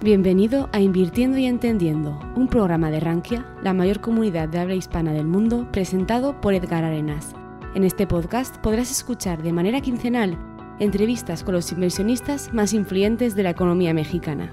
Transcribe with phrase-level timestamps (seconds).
[0.00, 5.12] Bienvenido a Invirtiendo y Entendiendo, un programa de Rankia, la mayor comunidad de habla hispana
[5.12, 7.34] del mundo, presentado por Edgar Arenas.
[7.74, 10.38] En este podcast podrás escuchar de manera quincenal
[10.78, 14.52] entrevistas con los inversionistas más influyentes de la economía mexicana.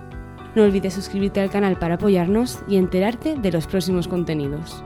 [0.56, 4.84] No olvides suscribirte al canal para apoyarnos y enterarte de los próximos contenidos.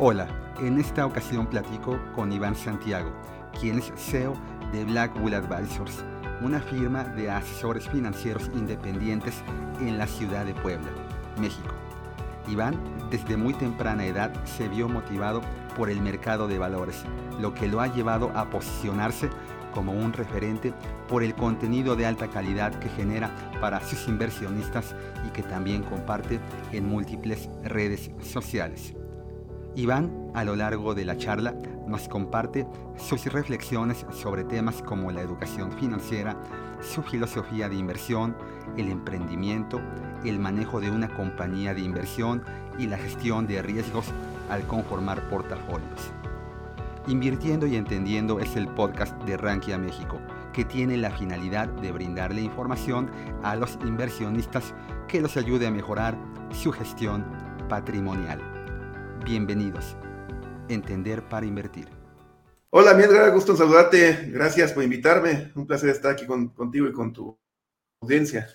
[0.00, 0.26] Hola,
[0.60, 3.12] en esta ocasión platico con Iván Santiago,
[3.60, 4.34] quien es CEO
[4.72, 6.04] de Blackwood Advisors
[6.40, 9.42] una firma de asesores financieros independientes
[9.80, 10.88] en la ciudad de Puebla,
[11.40, 11.74] México.
[12.48, 12.76] Iván,
[13.10, 15.42] desde muy temprana edad, se vio motivado
[15.76, 17.04] por el mercado de valores,
[17.40, 19.28] lo que lo ha llevado a posicionarse
[19.72, 20.72] como un referente
[21.08, 23.30] por el contenido de alta calidad que genera
[23.60, 24.94] para sus inversionistas
[25.26, 26.40] y que también comparte
[26.72, 28.94] en múltiples redes sociales.
[29.78, 31.54] Iván, a lo largo de la charla,
[31.86, 36.36] nos comparte sus reflexiones sobre temas como la educación financiera,
[36.80, 38.36] su filosofía de inversión,
[38.76, 39.80] el emprendimiento,
[40.24, 42.42] el manejo de una compañía de inversión
[42.76, 44.06] y la gestión de riesgos
[44.50, 46.10] al conformar portafolios.
[47.06, 50.18] Invirtiendo y Entendiendo es el podcast de Rankia México,
[50.52, 53.12] que tiene la finalidad de brindarle información
[53.44, 54.74] a los inversionistas
[55.06, 56.18] que los ayude a mejorar
[56.50, 57.24] su gestión
[57.68, 58.57] patrimonial.
[59.28, 59.94] Bienvenidos.
[60.70, 61.86] Entender para invertir.
[62.70, 64.30] Hola, mi Edgar, gusto en saludarte.
[64.32, 65.52] Gracias por invitarme.
[65.54, 67.38] Un placer estar aquí contigo y con tu
[68.00, 68.48] audiencia.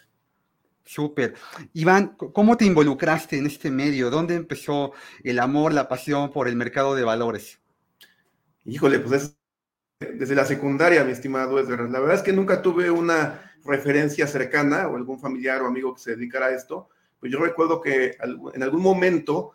[0.84, 1.36] Súper.
[1.74, 4.10] Iván, ¿cómo te involucraste en este medio?
[4.10, 7.62] ¿Dónde empezó el amor, la pasión por el mercado de valores?
[8.66, 9.38] Híjole, pues es
[10.00, 11.82] desde la secundaria, mi estimado Edgar.
[11.82, 16.02] La verdad es que nunca tuve una referencia cercana o algún familiar o amigo que
[16.02, 16.90] se dedicara a esto.
[17.20, 18.18] Pues yo recuerdo que
[18.56, 19.54] en algún momento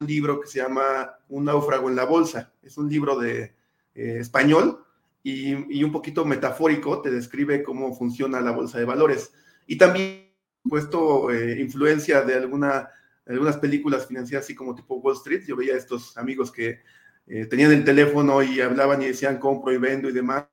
[0.00, 2.52] libro que se llama Un náufrago en la bolsa.
[2.62, 3.54] Es un libro de
[3.94, 4.84] eh, español
[5.22, 9.32] y, un poquito metafórico, te describe cómo funciona la bolsa de valores.
[9.66, 10.32] Y también,
[10.62, 12.88] puesto eh, influencia de alguna,
[13.26, 15.44] algunas películas financieras, así como tipo Wall Street.
[15.46, 16.80] Yo veía estos amigos que
[17.26, 20.46] eh, tenían el teléfono y hablaban y decían compro y vendo y demás.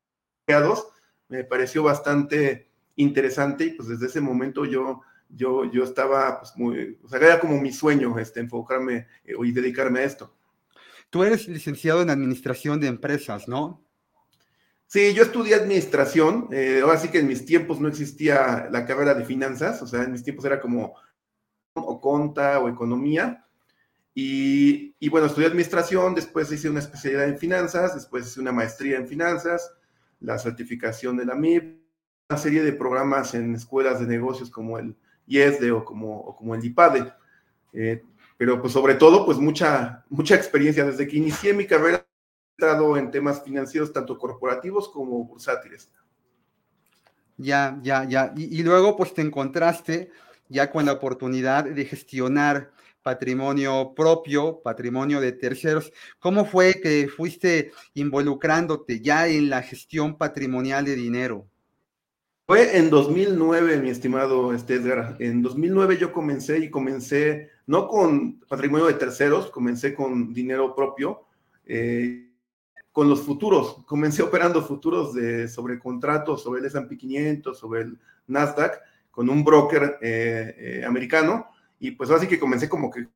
[1.27, 5.01] Me pareció bastante interesante y pues desde ese momento yo
[5.35, 9.51] yo, yo estaba, pues muy, o sea, era como mi sueño este, enfocarme eh, y
[9.51, 10.35] dedicarme a esto.
[11.09, 13.85] Tú eres licenciado en administración de empresas, ¿no?
[14.87, 16.47] Sí, yo estudié administración.
[16.51, 20.03] Eh, ahora sí que en mis tiempos no existía la carrera de finanzas, o sea,
[20.03, 20.95] en mis tiempos era como
[21.73, 23.45] o conta o economía.
[24.13, 28.95] Y, y, bueno, estudié administración, después hice una especialidad en finanzas, después hice una maestría
[28.95, 29.73] en finanzas,
[30.21, 31.81] la certificación de la MIP,
[32.29, 34.95] una serie de programas en escuelas de negocios como el
[35.27, 37.13] IESDE o como, como el IPADE.
[37.73, 38.03] Eh,
[38.37, 40.85] pero pues sobre todo, pues mucha, mucha experiencia.
[40.85, 45.91] Desde que inicié mi carrera he estado en temas financieros, tanto corporativos como bursátiles.
[47.37, 48.33] Ya, ya, ya.
[48.35, 50.11] Y, luego pues te encontraste
[50.47, 52.71] ya con la oportunidad de gestionar
[53.03, 55.91] patrimonio propio, patrimonio de terceros.
[56.19, 61.47] ¿Cómo fue que fuiste involucrándote ya en la gestión patrimonial de dinero?
[62.47, 65.17] Fue en 2009, mi estimado este Edgar.
[65.17, 71.25] En 2009 yo comencé y comencé no con patrimonio de terceros, comencé con dinero propio,
[71.65, 72.29] eh,
[72.91, 73.83] con los futuros.
[73.87, 78.79] Comencé operando futuros de, sobre contratos, sobre el S&P 500, sobre el Nasdaq,
[79.09, 81.47] con un broker eh, eh, americano.
[81.79, 83.07] Y pues así que comencé como que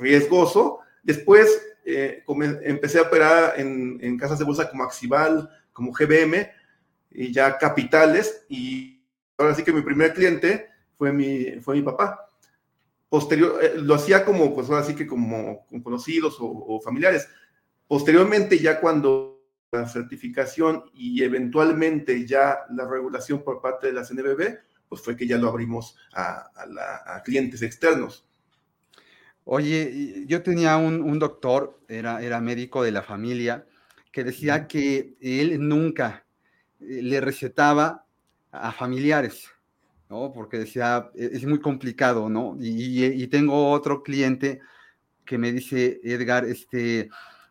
[0.00, 0.78] riesgoso.
[1.02, 6.48] Después empecé a operar en, en casas de bolsa como Axival, como GBM,
[7.14, 9.02] y ya capitales y
[9.38, 12.28] ahora sí que mi primer cliente fue mi, fue mi papá.
[13.08, 17.28] Posterior, eh, lo hacía como, pues ahora sí que como, conocidos o, familiares.
[17.86, 24.58] Posteriormente, ya cuando la certificación y eventualmente ya la regulación por parte de la CNBB,
[24.88, 26.50] pues fue que ya lo abrimos a,
[27.06, 28.26] a, clientes externos.
[29.44, 33.66] Oye, yo tenía un, un, doctor, era, era médico de la familia,
[34.10, 36.23] que decía que él nunca
[36.86, 38.04] le recetaba
[38.50, 39.48] a familiares,
[40.08, 40.32] ¿no?
[40.32, 42.56] Porque decía, e-, es muy complicado, ¿no?
[42.60, 44.60] Y, tengo otro cliente
[45.24, 47.08] que me dice, Edgar, este,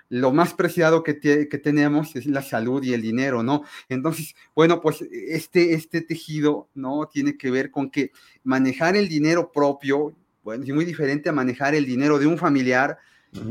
[0.09, 3.63] lo más preciado que, que, tenemos es la salud y el dinero, ¿no?
[3.89, 7.09] Entonces, bueno, pues este, este tejido, ¿no?
[7.12, 8.12] Tiene que ver con que
[8.44, 12.97] manejar el dinero propio, bueno, es muy diferente a manejar el dinero de un familiar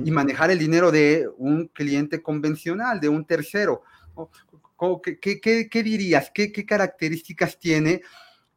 [0.05, 3.83] y manejar el dinero de un cliente convencional, de un tercero.
[5.21, 6.31] ¿Qué, dirías?
[6.33, 8.03] ¿Qué, características tiene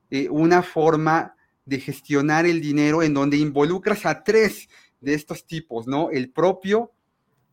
[0.09, 1.35] eh, una forma
[1.65, 4.69] de gestionar el dinero en donde involucras a tres
[5.01, 6.09] de estos tipos, ¿no?
[6.11, 6.91] El propio,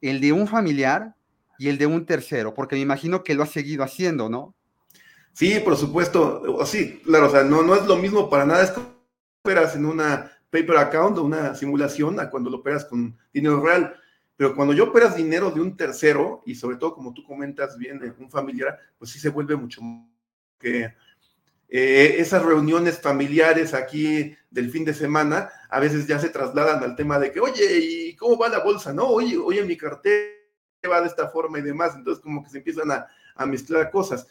[0.01, 1.15] el de un familiar
[1.59, 4.55] y el de un tercero, porque me imagino que lo has seguido haciendo, ¿no?
[5.33, 6.43] Sí, por supuesto.
[6.67, 8.65] Sí, claro, o sea, no, es lo mismo para nada.
[8.65, 8.89] Es como
[9.43, 13.95] operas en una paper account o una simulación a cuando lo operas con dinero real.
[14.43, 18.01] Pero cuando yo operas dinero de un tercero, y sobre todo como tú comentas bien,
[18.01, 19.81] de un familiar, pues sí se vuelve mucho
[20.59, 20.97] que
[21.69, 26.97] eh, esas reuniones familiares aquí del fin de semana a veces ya se trasladan al
[26.97, 28.93] tema de que, oye, ¿y cómo va la bolsa?
[28.93, 30.33] No, oye, oye, mi cartera
[30.91, 31.95] va de esta forma y demás.
[31.95, 34.27] Entonces como que se empiezan a, mezclar cosas.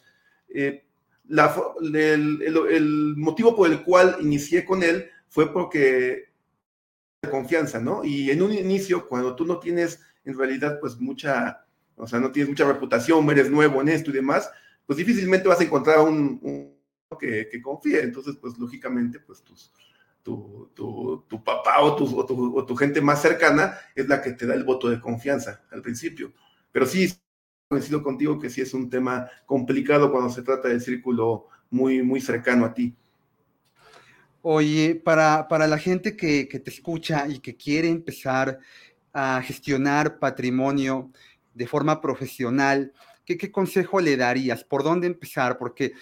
[0.49, 0.83] Eh,
[1.29, 6.30] el, motivo por el cual inicié con él fue porque
[7.21, 8.03] de confianza, ¿no?
[8.03, 11.65] Y en un inicio, cuando tú no tienes en realidad pues mucha,
[11.95, 14.49] o sea, no tienes mucha reputación, eres nuevo en esto y demás,
[14.87, 16.75] pues difícilmente vas a encontrar un,
[17.19, 18.01] que, confíe.
[18.01, 19.43] Entonces, pues lógicamente, pues
[20.23, 20.71] tu,
[21.43, 22.19] papá o tu,
[22.55, 25.83] o tu gente más cercana es la que te da el voto de confianza al
[25.83, 26.33] principio.
[26.71, 27.13] Pero sí,
[27.67, 32.19] coincido contigo que sí es un tema complicado cuando se trata del círculo muy, muy
[32.19, 32.95] cercano a ti.
[34.41, 38.59] Oye, para, para la gente que, que, te escucha y que quiere empezar
[39.13, 41.11] a gestionar patrimonio
[41.53, 42.93] de forma profesional,
[43.25, 44.63] ¿qué, ¿qué, consejo le darías?
[44.63, 45.57] ¿Por dónde empezar?
[45.57, 45.93] Porque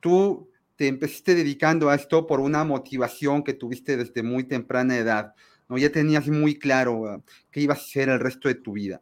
[0.00, 5.34] tú te empezaste dedicando a esto por una motivación que tuviste desde muy temprana edad,
[5.68, 5.78] ¿no?
[5.78, 9.00] Ya tenías muy claro uh, qué ibas a hacer el resto de tu vida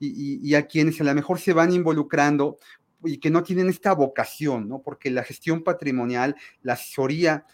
[0.00, 2.58] y, a quienes a lo mejor se van involucrando
[3.04, 4.80] y que no tienen esta vocación, ¿no?
[4.82, 7.44] Porque la gestión patrimonial, la asesoría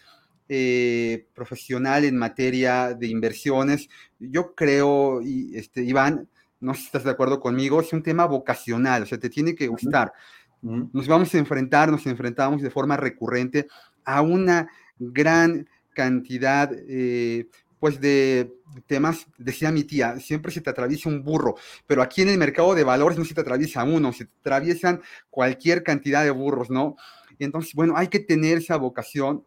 [0.49, 3.89] eh, profesional en materia de inversiones,
[4.19, 6.29] yo creo, y, este, Iván,
[6.59, 9.55] no sé si estás de acuerdo conmigo, es un tema vocacional, o sea, te tiene
[9.55, 10.13] que gustar.
[10.61, 13.67] Nos vamos a enfrentar, nos enfrentamos de forma recurrente
[14.03, 17.47] a una gran cantidad eh,
[17.79, 18.53] pues de
[18.87, 21.55] temas, decía mi tía, siempre se te atraviesa un burro,
[21.85, 25.01] pero aquí en el mercado de valores no se te atraviesa uno, se te atraviesan
[25.29, 26.95] cualquier cantidad de burros, ¿no?
[27.39, 29.43] entonces, bueno, hay que tener esa vocación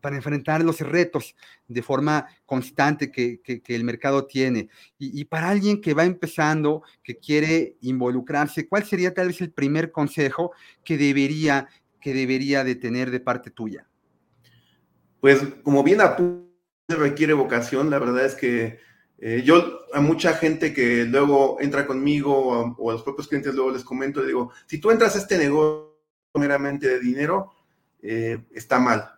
[0.00, 1.34] para enfrentar los retos
[1.66, 4.68] de forma constante que, el mercado tiene.
[4.98, 9.92] Y, para alguien que va empezando, que quiere involucrarse, ¿cuál sería tal vez el primer
[9.92, 10.52] consejo
[10.84, 11.68] que debería,
[12.00, 13.86] que debería de tener de parte tuya?
[15.20, 16.46] Pues como bien apunta,
[16.88, 18.78] requiere vocación, la verdad es que
[19.20, 23.72] eh, yo a mucha gente que luego entra conmigo o a, los propios clientes luego
[23.72, 25.88] les comento, le digo, si tú entras a este negocio
[26.34, 27.52] meramente de dinero,
[28.00, 29.17] eh, está mal.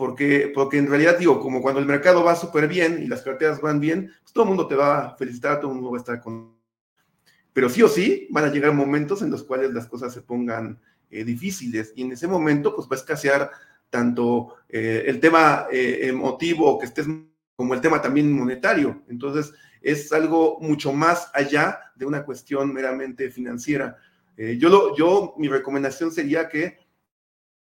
[0.00, 3.60] Porque, porque en realidad digo, como cuando el mercado va súper bien y las carteras
[3.60, 6.00] van bien, pues todo el mundo te va a felicitar, todo el mundo va a
[6.00, 6.56] estar con...
[7.52, 10.80] Pero sí o sí van a llegar momentos en los cuales las cosas se pongan
[11.10, 13.50] eh, difíciles y en ese momento pues va a escasear
[13.90, 17.06] tanto eh, el tema eh, emotivo que estés
[17.54, 19.02] como el tema también monetario.
[19.06, 23.98] Entonces, es algo mucho más allá de una cuestión meramente financiera.
[24.38, 26.78] Eh, yo, lo, yo, mi recomendación sería que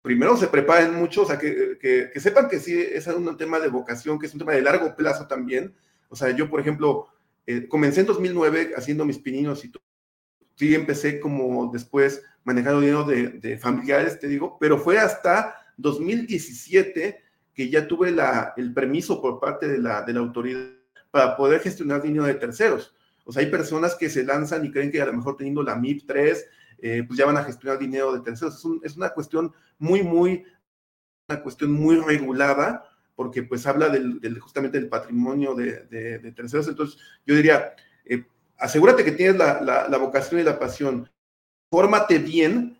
[0.01, 3.69] primero se preparen mucho, o sea, que, que, sepan que sí es un tema de
[3.69, 5.73] vocación, que es un tema de largo plazo también.
[6.09, 7.07] O sea, yo, por ejemplo,
[7.69, 9.83] comencé en 2009 haciendo mis pininos y todo.
[10.55, 17.21] Sí, empecé como después manejando dinero de, de familiares, te digo, pero fue hasta 2017
[17.53, 20.69] que ya tuve la, el permiso por parte de la, de la autoridad
[21.11, 22.95] para poder gestionar dinero de terceros.
[23.25, 25.75] O sea, hay personas que se lanzan y creen que a lo mejor teniendo la
[25.75, 26.47] MIP 3,
[26.81, 28.61] eh, pues ya van a gestionar dinero de terceros.
[28.83, 30.43] Es, una cuestión muy, muy,
[31.29, 32.83] una cuestión muy regulada,
[33.15, 36.67] porque pues habla del, justamente del patrimonio de, de, terceros.
[36.67, 37.75] Entonces, yo diría,
[38.05, 38.25] eh,
[38.57, 41.09] asegúrate que tienes la, la, la vocación y la pasión,
[41.69, 42.77] fórmate bien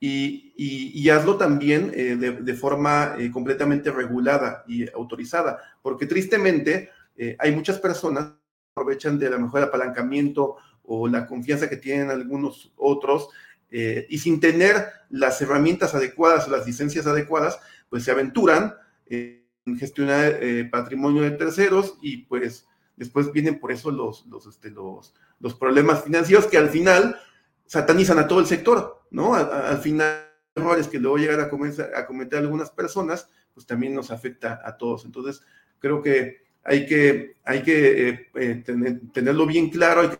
[0.00, 7.52] y, hazlo también eh, de, forma eh, completamente regulada y autorizada, porque tristemente eh, hay
[7.54, 8.32] muchas personas que
[8.74, 10.56] aprovechan de la mejor apalancamiento
[10.86, 13.28] o la confianza que tienen algunos otros
[13.68, 17.58] y sin tener las herramientas adecuadas o las licencias adecuadas,
[17.90, 18.74] pues se aventuran
[19.06, 19.42] en
[19.78, 20.38] gestionar
[20.70, 22.66] patrimonio de terceros y pues
[22.96, 27.18] después vienen por eso los, los, este, los, los problemas financieros que al final
[27.66, 29.34] satanizan a todo el sector, ¿no?
[29.34, 34.10] Al final, errores que luego llegan a, comenzar, a cometer algunas personas, pues también nos
[34.10, 35.04] afecta a todos.
[35.04, 35.42] Entonces,
[35.78, 38.64] creo que hay que, hay que eh, eh,
[39.12, 40.10] tenerlo bien claro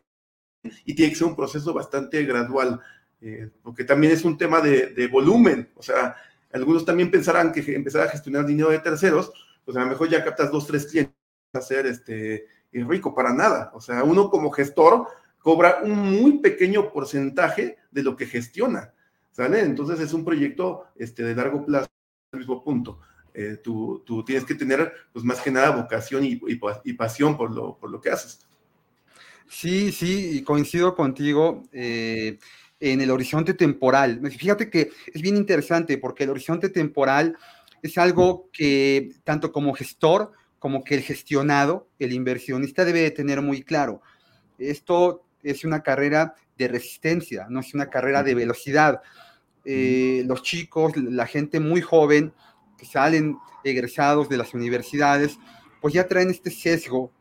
[0.84, 2.80] y tiene que ser un proceso bastante gradual,
[3.20, 5.70] eh, porque también es un tema de, volumen.
[5.76, 6.16] O sea,
[6.52, 9.32] algunos también pensarán que empezar a gestionar dinero de terceros,
[9.64, 11.14] pues a lo mejor ya captas dos, tres clientes
[11.52, 13.70] a ser este, rico para nada.
[13.74, 15.06] O sea, uno como gestor
[15.38, 18.92] cobra un muy pequeño porcentaje de lo que gestiona,
[19.30, 19.60] ¿sale?
[19.60, 21.88] Entonces es un proyecto este, de largo plazo,
[22.32, 23.00] al mismo punto.
[23.32, 26.36] Eh, tú, tienes que tener, pues más que nada, vocación y,
[26.94, 28.45] pasión por lo, por lo que haces.
[29.48, 31.62] Sí, sí, y coincido contigo.
[31.72, 32.38] Eh,
[32.80, 34.20] en el horizonte temporal.
[34.30, 37.36] Fíjate que es bien interesante porque el horizonte temporal
[37.82, 43.40] es algo que tanto como gestor como que el gestionado, el inversionista debe de tener
[43.40, 44.02] muy claro.
[44.58, 49.00] Esto es una carrera de resistencia, no es una carrera de velocidad.
[49.64, 52.32] Eh, los chicos, la gente muy joven
[52.78, 55.38] que salen egresados de las universidades,
[55.80, 57.12] pues ya traen este sesgo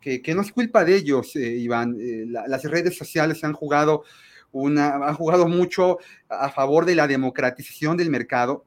[0.00, 1.96] que, no es culpa de ellos, eh, Iván.
[2.00, 4.04] Eh, las redes sociales han jugado,
[4.52, 8.64] una, han jugado mucho a favor de la democratización del mercado,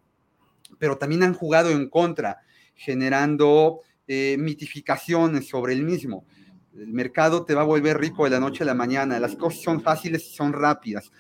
[0.80, 2.42] pero también han jugado en contra,
[2.75, 6.25] generando mitificaciones sobre el mismo.
[6.78, 9.62] El mercado te va a volver rico de la noche a la mañana, las cosas
[9.62, 11.12] son fáciles y son rápidas.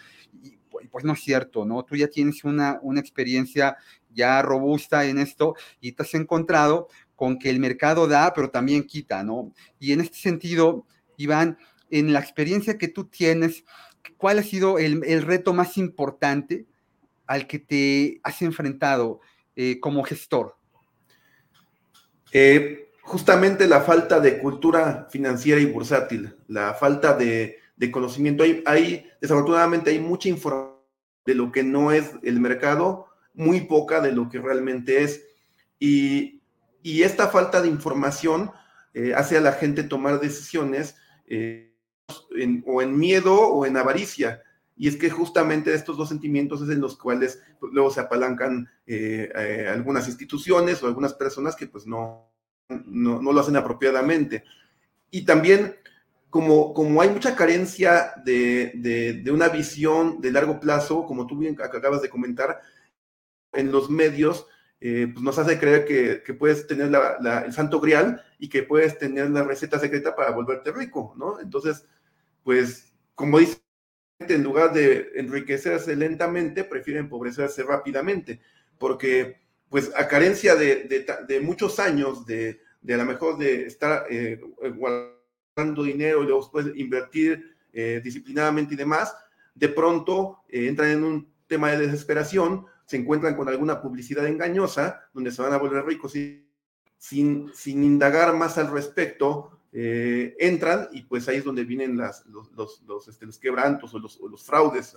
[0.43, 1.83] Y pues no es cierto, ¿no?
[1.83, 3.77] Tú ya tienes una, una experiencia
[4.13, 8.83] ya robusta en esto y te has encontrado con que el mercado da, pero también
[8.83, 9.53] quita, ¿no?
[9.79, 10.85] Y en este sentido,
[11.17, 11.57] Iván,
[11.89, 13.63] en la experiencia que tú tienes,
[14.17, 16.65] ¿cuál ha sido el, reto más importante
[17.27, 19.21] al que te has enfrentado
[19.55, 20.55] eh, como gestor?
[22.31, 27.59] Eh, justamente la falta de cultura financiera y bursátil, la falta de,
[27.91, 28.45] conocimiento.
[28.65, 30.79] Hay, desafortunadamente, hay mucha información
[31.25, 35.25] de lo que no es el mercado, muy poca de lo que realmente es.
[35.79, 36.41] Y,
[36.83, 38.51] esta falta de información
[38.93, 40.95] eh, hace a la gente tomar decisiones
[41.27, 41.75] eh,
[42.65, 44.43] o en miedo o en avaricia.
[44.75, 48.69] Y es que justamente estos dos sentimientos es en los cuales pues, luego se apalancan
[48.85, 49.31] eh,
[49.71, 52.33] algunas instituciones o algunas personas que pues no,
[52.85, 54.43] no, lo hacen apropiadamente.
[55.09, 55.75] Y también,
[56.29, 62.01] como, como hay mucha carencia de, una visión de largo plazo, como tú bien acabas
[62.01, 62.61] de comentar,
[63.51, 64.47] en los medios,
[64.85, 66.91] eh, pues nos hace creer que, puedes tener
[67.45, 71.39] el santo grial y que puedes tener la receta secreta para volverte rico, ¿no?
[71.39, 71.85] Entonces,
[72.43, 73.61] pues, como dice,
[74.19, 78.41] en lugar de enriquecerse lentamente, prefieren empobrecerse rápidamente,
[78.77, 79.37] porque
[79.69, 82.59] pues a carencia de, muchos años de,
[82.89, 84.37] a lo mejor de estar eh,
[84.75, 89.15] guardando dinero y luego después invertir eh, disciplinadamente y demás,
[89.55, 95.09] de pronto eh, entran en un tema de desesperación, se encuentran con alguna publicidad engañosa
[95.13, 96.47] donde se van a volver ricos y
[96.97, 102.51] sin, sin indagar más al respecto, entran y pues ahí es donde vienen las, los,
[102.83, 104.93] los, este, quebrantos o los, los fraudes.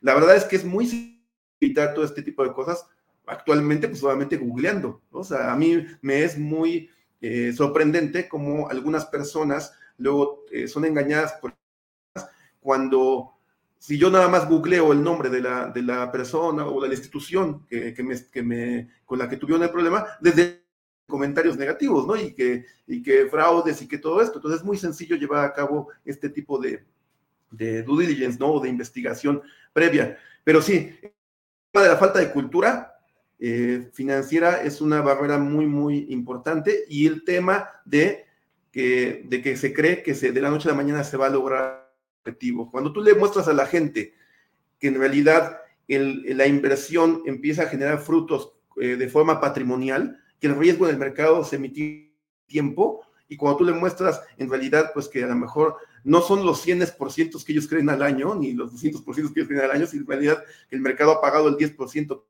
[0.00, 1.22] La verdad es que es muy
[1.60, 2.86] evitar todo este tipo de cosas
[3.26, 5.02] actualmente, pues solamente googleando.
[5.10, 6.90] O sea, a mí me es muy
[7.20, 11.54] eh, sorprendente cómo algunas personas luego eh, son engañadas por
[12.60, 13.35] cuando
[13.78, 16.94] si yo nada más googleo el nombre de la, de la persona o de la
[16.94, 20.64] institución que, que, me, que me, con la que tuvieron el problema, desde
[21.06, 22.16] comentarios negativos, ¿no?
[22.16, 24.38] Y que, y que fraudes y que todo esto.
[24.38, 26.84] Entonces es muy sencillo llevar a cabo este tipo de,
[27.50, 28.52] de due diligence, ¿no?
[28.52, 29.42] O de investigación
[29.72, 30.18] previa.
[30.42, 31.12] Pero sí, el
[31.72, 32.98] tema de la falta de cultura
[33.38, 38.24] eh, financiera es una barrera muy, muy importante y el tema de
[38.72, 41.26] que, de que se cree que se, de la noche a la mañana se va
[41.26, 41.85] a lograr
[42.26, 42.70] objetivo.
[42.70, 44.14] Cuando tú le muestras a la gente
[44.78, 50.56] que en realidad la inversión empieza a generar frutos eh, de forma patrimonial, que el
[50.56, 52.12] riesgo en el mercado se emite
[52.46, 56.44] tiempo, y cuando tú le muestras en realidad, pues que a lo mejor no son
[56.44, 59.86] los 100% que ellos creen al año, ni los 200% que ellos creen al año,
[59.86, 62.22] sino en realidad el mercado ha pagado el 10%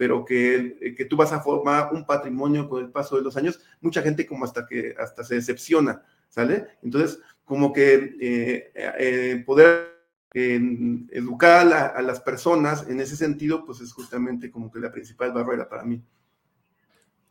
[0.00, 3.36] pero que, eh, que, tú vas a formar un patrimonio con el paso de los
[3.36, 6.68] años, mucha gente como hasta que hasta se decepciona, ¿sale?
[6.82, 9.90] Entonces, como que eh, eh, poder
[10.32, 11.66] educar
[11.96, 15.82] a, las personas en ese sentido, pues es justamente como que la principal barrera para
[15.82, 16.00] mí.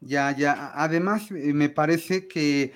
[0.02, 0.74] Ya, ya.
[0.76, 2.74] Además, me parece que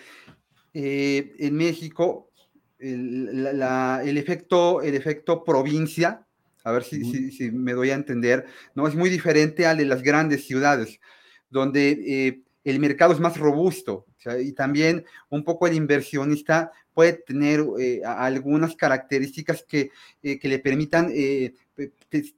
[0.74, 2.32] en México
[2.80, 6.26] el, el, efecto, el efecto provincia
[6.64, 8.88] a ver si, si, me doy a entender, ¿no?
[8.88, 11.02] Es muy diferente al de las grandes ciudades,
[11.50, 14.06] donde eh, el mercado es más robusto
[14.42, 19.92] y también un poco el inversionista puede tener eh, algunas características que,
[20.22, 21.12] eh, que le permitan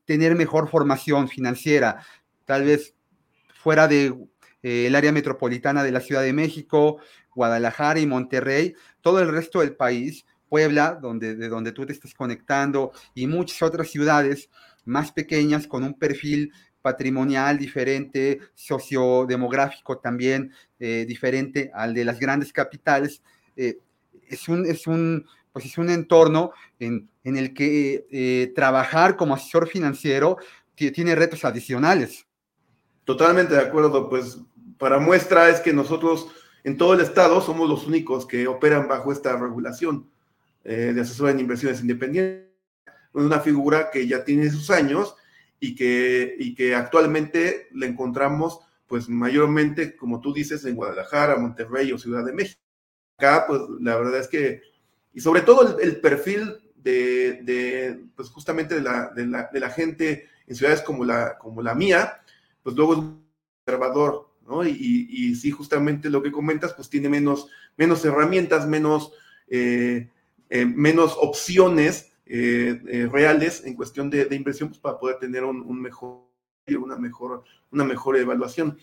[0.05, 2.03] tener mejor formación financiera,
[2.45, 2.95] tal vez
[3.53, 4.15] fuera de
[4.63, 6.97] el área metropolitana de la Ciudad de México,
[7.35, 12.13] Guadalajara y Monterrey, todo el resto del país Puebla, donde, de donde tú te estás
[12.13, 14.49] conectando, y muchas otras ciudades
[14.85, 16.51] más pequeñas con un perfil
[16.85, 23.23] patrimonial diferente, sociodemográfico también eh, diferente al de las grandes capitales.
[23.55, 23.79] Eh,
[24.29, 29.33] es, un, es, un, pues es un entorno en, en el que eh, trabajar como
[29.33, 30.37] asesor financiero
[30.75, 32.27] tiene retos adicionales.
[33.03, 34.37] Totalmente de acuerdo, pues
[34.77, 36.27] para muestra es que nosotros
[36.63, 40.07] en todo el estado somos los únicos que operan bajo esta regulación.
[40.63, 42.45] Eh, de asesor en inversiones independientes.
[43.13, 45.15] una figura que ya tiene sus años
[45.59, 51.91] y que, y que actualmente la encontramos pues mayormente, como tú dices, en Guadalajara, Monterrey
[51.91, 52.61] o Ciudad de México.
[53.17, 54.61] Acá, pues la verdad es que,
[55.13, 60.27] y sobre todo el, perfil de, pues justamente de la, de la, de la gente
[60.45, 62.21] en ciudades como la, como la mía,
[62.61, 62.99] pues luego es
[63.65, 64.63] conservador, ¿no?
[64.65, 67.47] Y, y, sí, justamente lo que comentas, pues tiene menos,
[67.77, 69.13] menos herramientas, menos,
[69.47, 70.09] eh,
[70.49, 76.25] eh, menos opciones eh, reales en cuestión de, inversión pues, para poder tener un, mejor
[76.67, 78.77] una mejor, una mejor evaluación.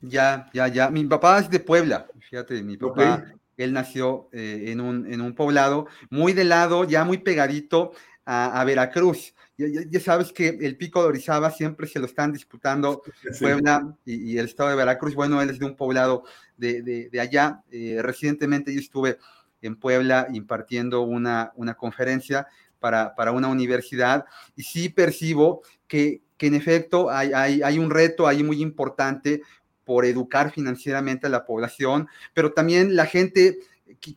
[0.00, 0.88] Ya, ya, ya.
[0.88, 3.24] Mi papá es de Puebla, fíjate, mi papá,
[3.56, 7.92] él nació en, un, en un poblado muy de lado, ya muy pegadito
[8.32, 9.34] a, Veracruz.
[9.56, 13.02] Ya, sabes que el pico de Orizaba siempre se lo están disputando
[13.38, 15.14] Puebla y, el estado de Veracruz.
[15.14, 16.24] Bueno, él es de un poblado
[16.56, 17.62] de, allá.
[17.70, 19.18] Eh, recientemente yo estuve
[19.62, 22.46] en Puebla impartiendo una, una conferencia
[22.78, 24.24] para, para, una universidad
[24.56, 29.42] y sí percibo que, que en efecto hay, hay, hay, un reto ahí muy importante
[29.84, 33.58] por educar financieramente a la población, pero también la gente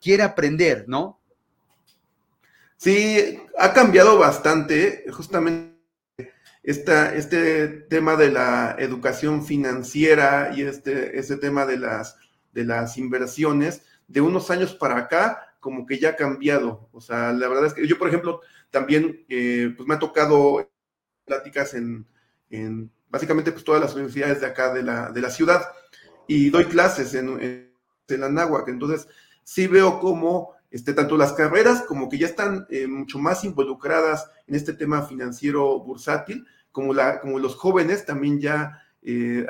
[0.02, 1.20] quiere aprender, ¿no?
[2.78, 5.74] Sí, ha cambiado bastante, justamente
[6.64, 12.18] esta, este tema de la educación financiera y este, este tema de las,
[12.54, 16.90] de las inversiones, de unos años para acá, como que ya ha cambiado.
[16.92, 20.70] O sea, la verdad es que yo, por ejemplo, también, eh, pues me ha tocado
[21.26, 22.06] pláticas en,
[22.50, 25.64] en, básicamente, pues todas las universidades de acá de la, de la ciudad
[26.28, 27.74] y doy clases en, en,
[28.08, 28.44] en.
[28.68, 29.08] Entonces,
[29.44, 34.30] sí veo cómo este, tanto las carreras como que ya están eh, mucho más involucradas
[34.48, 39.46] en este tema financiero bursátil, como, la, como los jóvenes también ya eh,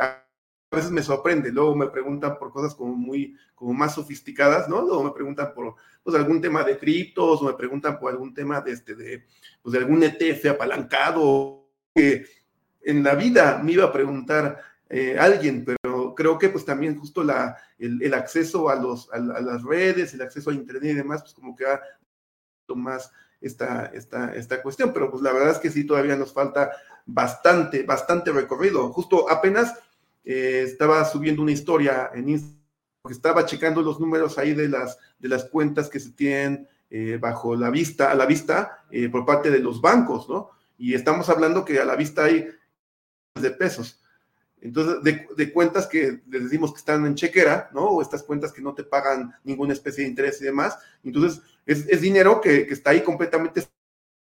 [0.74, 4.82] a veces me sorprende, luego me preguntan por cosas como muy, como más sofisticadas, ¿no?
[4.82, 8.60] Luego me preguntan por pues, algún tema de criptos, o me preguntan por algún tema
[8.60, 9.26] de, este, de,
[9.62, 12.26] pues, de algún ETF apalancado, que
[12.82, 17.24] en la vida me iba a preguntar eh, alguien, pero creo que pues también justo
[17.24, 21.34] la, el, acceso a, los, a, las redes, el acceso a Internet y demás, pues
[21.34, 21.82] como que ha
[22.76, 26.72] más esta, esta, esta cuestión, pero pues la verdad es que sí, todavía nos falta
[27.06, 28.92] bastante, bastante recorrido.
[28.94, 29.78] Justo apenas
[30.24, 32.64] estaba subiendo una historia en Instagram,
[33.02, 37.18] porque estaba checando los números ahí de las, de las cuentas que se tienen eh,
[37.20, 40.52] bajo la vista, a la vista eh, por parte de los bancos, ¿no?
[40.78, 42.48] Y estamos hablando que a la vista hay
[43.34, 44.00] de pesos.
[44.62, 45.04] Entonces,
[45.36, 47.86] de, cuentas que les decimos que están en chequera, ¿no?
[47.86, 50.78] O estas cuentas que no te pagan ninguna especie de interés y demás.
[51.04, 53.68] Entonces, es, dinero que, está ahí completamente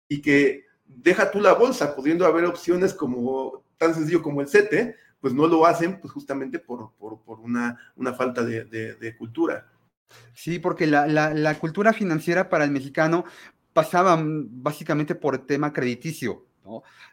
[0.08, 4.96] y que deja tú la bolsa, pudiendo haber opciones como tan sencillo como el CETE,
[5.22, 6.92] pues no lo hacen, pues justamente por,
[7.42, 9.66] una, una, falta de, cultura.
[10.34, 13.24] Sí, porque la, la cultura financiera para el mexicano
[13.72, 16.44] pasaba básicamente por tema crediticio.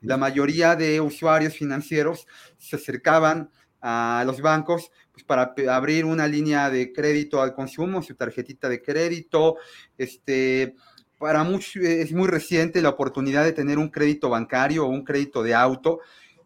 [0.02, 3.50] La mayoría de usuarios financieros se acercaban
[3.82, 8.82] a los bancos pues, para abrir una línea de crédito al consumo, su tarjetita de
[8.82, 9.58] crédito.
[9.98, 10.76] Este,
[11.18, 15.44] para muchos es muy reciente la oportunidad de tener un crédito bancario o un crédito
[15.44, 16.00] de auto.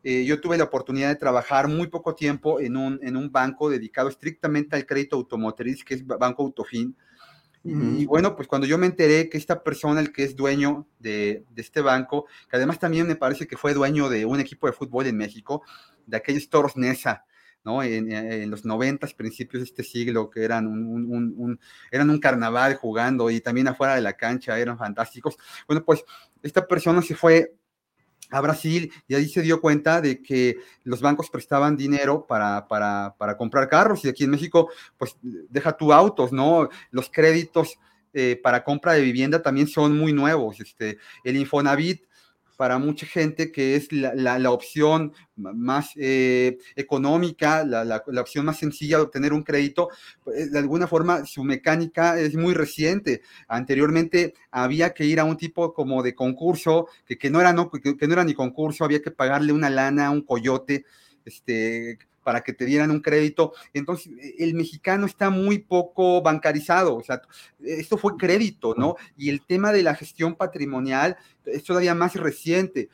[0.04, 3.70] Eh, yo tuve la oportunidad de trabajar muy poco tiempo en un, en un banco
[3.70, 6.96] dedicado estrictamente al crédito automotriz, que es Banco Autofin.
[7.66, 11.46] Y bueno, pues cuando yo me enteré que esta persona, el que es dueño de,
[11.56, 15.08] este banco, que además también me parece que fue dueño de un equipo de fútbol
[15.08, 15.64] en México,
[16.06, 17.24] de aquellos toros Nesa,
[17.64, 17.82] ¿no?
[17.82, 21.58] En, los noventas, principios de este siglo, que eran un,
[21.90, 25.38] eran un carnaval jugando y también afuera de la cancha eran fantásticos.
[25.66, 26.04] Bueno, pues
[26.42, 27.56] esta persona se fue
[28.34, 33.16] a Brasil y ahí se dio cuenta de que los bancos prestaban dinero para, para,
[33.18, 36.68] para comprar carros y aquí en México, pues deja tu autos, ¿no?
[36.90, 37.78] Los créditos
[38.12, 40.60] eh, para compra de vivienda también son muy nuevos.
[40.60, 42.06] Este, el Infonavit
[42.58, 49.04] para mucha gente que es la, opción más eh, económica, la, opción más sencilla de
[49.04, 49.90] obtener un crédito,
[50.24, 53.22] pues, de alguna forma su mecánica es muy reciente.
[53.48, 57.70] Anteriormente había que ir a un tipo como de concurso, que, que no, era, no,
[57.72, 60.86] que, no era ni concurso, había que pagarle una lana un coyote,
[61.26, 63.54] este, para que te dieran un crédito.
[63.74, 67.22] Entonces, e, el mexicano está muy poco bancarizado, o sea,
[67.64, 68.96] esto fue crédito, ¿no?
[69.18, 72.90] Y el tema de la gestión patrimonial es todavía más reciente.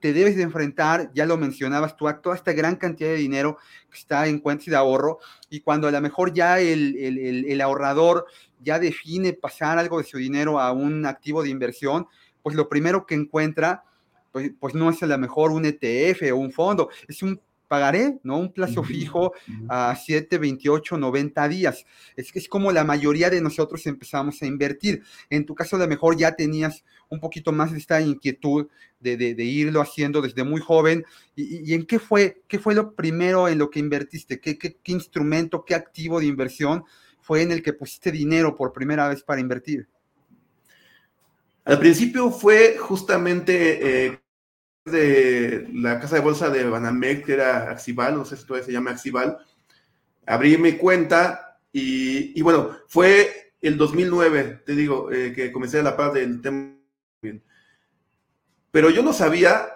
[0.00, 3.58] Te debes de enfrentar, ya lo mencionabas tú, a toda esta gran cantidad de dinero
[3.88, 7.60] que está en cuentas de ahorro y cuando a lo mejor ya el, el, el
[7.60, 8.26] ahorrador
[8.60, 12.08] ya define pasar algo de su dinero a un activo de inversión,
[12.42, 13.84] pues lo primero que encuentra,
[14.32, 17.40] pues, pues no es a lo mejor un ETF o un fondo, es un
[17.72, 18.36] pagaré, ¿no?
[18.36, 19.32] Un plazo fijo
[19.66, 21.86] a 7, 28, 90 días.
[22.14, 25.02] Es que es como la mayoría de nosotros empezamos a invertir.
[25.30, 28.68] En tu caso, a lo mejor ya tenías un poquito más de esta inquietud
[29.00, 31.06] de, de, irlo haciendo desde muy joven.
[31.34, 34.38] ¿Y, en qué fue, qué fue lo primero en lo que invertiste?
[34.38, 36.84] ¿Qué, qué, qué instrumento, qué activo de inversión
[37.22, 39.88] fue en el que pusiste dinero por primera vez para invertir?
[41.64, 44.21] Al principio fue justamente eh,
[44.84, 48.72] de la casa de bolsa de Banamex, que era Axival, no sé si todavía se
[48.72, 49.38] llama Axival.
[50.26, 55.96] Abrí mi cuenta y, bueno, fue el 2009, te digo, eh, que comencé a la
[55.96, 56.76] paz del tema.
[58.70, 59.68] Pero yo no sabía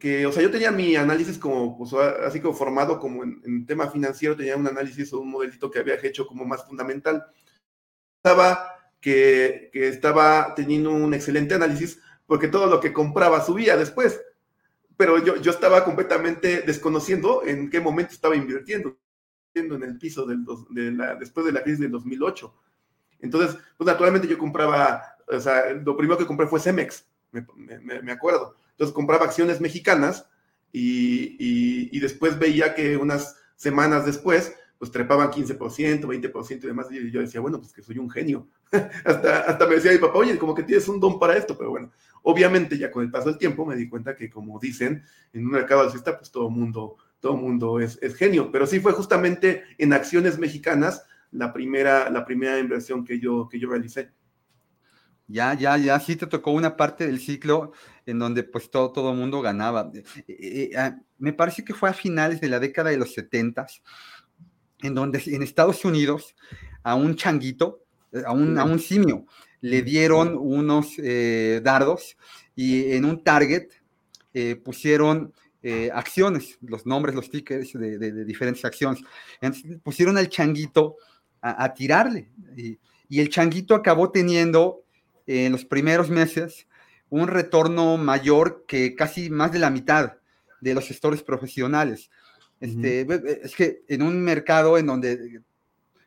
[0.00, 3.66] que, o sea, yo tenía mi análisis como, pues, así como formado como en, en
[3.66, 7.26] tema financiero, tenía un análisis o un modelito que había hecho como más fundamental.
[8.22, 14.20] Estaba que, estaba teniendo un excelente análisis porque todo lo que compraba subía después.
[14.98, 18.98] Pero yo, yo estaba completamente desconociendo en qué momento estaba invirtiendo,
[19.54, 22.54] en el piso después de la crisis del 2008.
[23.20, 28.56] Entonces, pues naturalmente yo compraba, o sea, lo primero que compré fue Cemex, me, acuerdo.
[28.72, 30.28] Entonces compraba acciones mexicanas
[30.72, 36.86] y, y después veía que unas semanas después pues trepaban 15%, 20% y demás.
[36.90, 38.46] Y yo decía, bueno, pues que soy un genio.
[39.04, 41.70] hasta, hasta me decía mi papá, oye, como que tienes un don para esto, pero
[41.70, 41.90] bueno,
[42.22, 45.02] obviamente ya con el paso del tiempo me di cuenta que como dicen,
[45.32, 48.50] en un mercado alcista, pues todo mundo, todo mundo es, es, genio.
[48.52, 53.58] Pero sí fue justamente en acciones mexicanas la primera, la primera inversión que yo, que
[53.58, 54.10] yo realicé.
[55.26, 57.72] Ya, ya, ya, sí te tocó una parte del ciclo
[58.06, 59.90] en donde pues todo, todo mundo ganaba.
[59.94, 63.82] Eh, eh, eh, me parece que fue a finales de la década de los setentas
[64.82, 66.34] en donde en Estados Unidos
[66.82, 69.26] a un changuito, eh, a un, a un simio,
[69.60, 72.16] le dieron unos eh, dardos
[72.54, 73.68] y en un target
[74.34, 75.32] eh, pusieron
[75.92, 79.02] acciones, los nombres, los tickets de, diferentes acciones.
[79.38, 80.96] Entonces pusieron al changuito
[81.42, 82.78] a, tirarle y,
[83.10, 84.82] y, el changuito acabó teniendo
[85.26, 86.66] en los primeros meses
[87.10, 90.14] un retorno mayor que casi más de la mitad
[90.60, 92.10] de los gestores profesionales.
[92.60, 93.06] Este,
[93.42, 95.40] Es que en un mercado en donde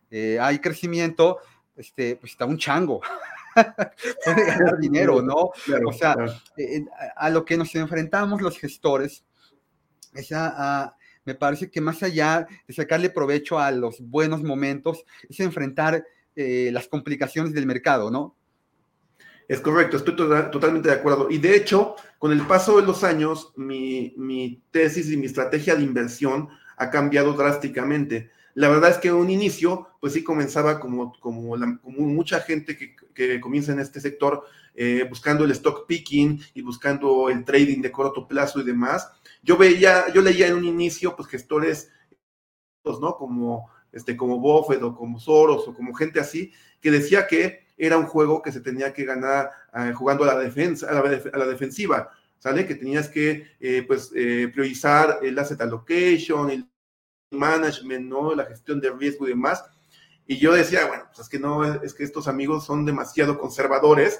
[0.09, 1.37] eh, hay crecimiento,
[1.75, 3.01] este, pues está un chango.
[4.25, 5.51] Puede ganar dinero, ¿no?
[5.85, 6.15] o sea,
[6.57, 6.85] eh,
[7.15, 9.25] a, lo que nos enfrentamos los gestores
[10.13, 10.31] es
[11.23, 16.03] me parece que más allá de sacarle provecho a los buenos momentos, es enfrentar
[16.35, 18.35] eh, las complicaciones del mercado, ¿no?
[19.47, 21.27] Es correcto, estoy totalmente de acuerdo.
[21.29, 25.83] Y de hecho, con el paso de los años, mi, tesis y mi estrategia de
[25.83, 28.31] inversión ha cambiado drásticamente.
[28.53, 33.71] La verdad es que un inicio, pues sí comenzaba como, como, mucha gente que, comienza
[33.71, 38.59] en este sector eh, buscando el stock picking y buscando el trading de corto plazo
[38.59, 39.11] y demás.
[39.43, 41.91] Yo veía, yo leía en un inicio, pues gestores,
[42.83, 43.15] ¿no?
[43.15, 47.97] Como, este, como Buffett o como Soros o como gente así, que decía que era
[47.97, 52.11] un juego que se tenía que ganar eh, jugando a la defensa, a la, defensiva,
[52.37, 52.65] ¿sale?
[52.65, 56.70] Que tenías que, eh, pues, eh, priorizar el asset allocation, el
[57.31, 58.35] management, ¿no?
[58.35, 59.63] La gestión de riesgo y demás.
[60.27, 64.19] Y yo decía, bueno, pues es que no, es que estos amigos son demasiado conservadores,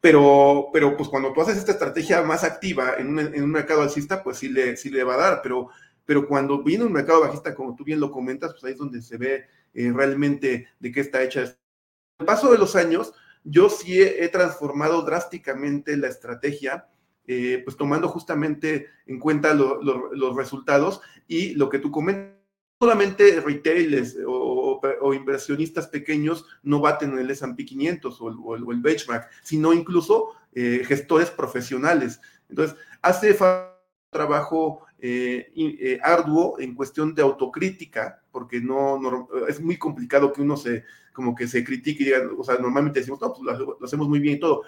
[0.00, 4.38] pero, pero pues cuando tú haces esta estrategia más activa en un, mercado alcista, pues
[4.38, 5.68] sí le, sí le va a dar, pero,
[6.04, 9.02] pero cuando viene un mercado bajista, como tú bien lo comentas, pues ahí es donde
[9.02, 11.56] se ve realmente de qué está hecha el
[12.26, 13.12] paso de los años,
[13.44, 16.88] yo sí he, transformado drásticamente la estrategia,
[17.26, 22.38] eh, pues tomando justamente en cuenta los resultados y lo que tú comentas.
[22.82, 24.80] Solamente retailers o,
[25.12, 32.22] inversionistas pequeños no baten el S&P 500 o el, benchmark, sino incluso eh, gestores profesionales.
[32.48, 33.36] Entonces, hace
[34.08, 40.84] trabajo eh, arduo en cuestión de autocrítica, porque no, es muy complicado que uno se,
[41.12, 44.20] como que se critique y diga, o sea, normalmente decimos, no, pues lo, hacemos muy
[44.20, 44.62] bien y todo.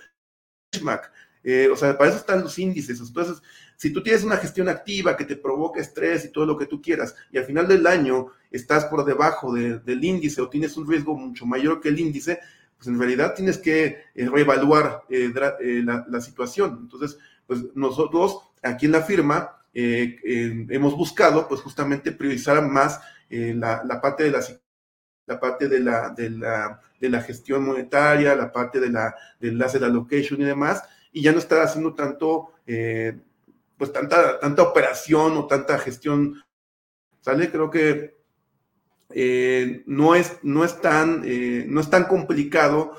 [1.44, 3.00] Eh, o sea, para eso están los índices.
[3.00, 3.42] Entonces,
[3.76, 6.80] si tú tienes una gestión activa que te provoca estrés y todo lo que tú
[6.80, 11.16] quieras, y al final del año estás por debajo del índice o tienes un riesgo
[11.16, 12.38] mucho mayor que el índice,
[12.76, 16.78] pues en realidad tienes que eh, reevaluar eh, la, situación.
[16.82, 23.00] Entonces, pues nosotros aquí en la firma hemos buscado, pues justamente priorizar más
[23.30, 28.78] la, parte de la parte de la, de la, de la gestión monetaria, la parte
[28.78, 33.18] de la, del asset allocation y demás, y ya no estar haciendo tanto, eh,
[33.76, 36.42] pues tanta, tanta operación o tanta gestión,
[37.20, 37.50] ¿sale?
[37.50, 38.16] Creo que
[39.10, 42.96] eh, no, es, no, es tan, eh, no es tan complicado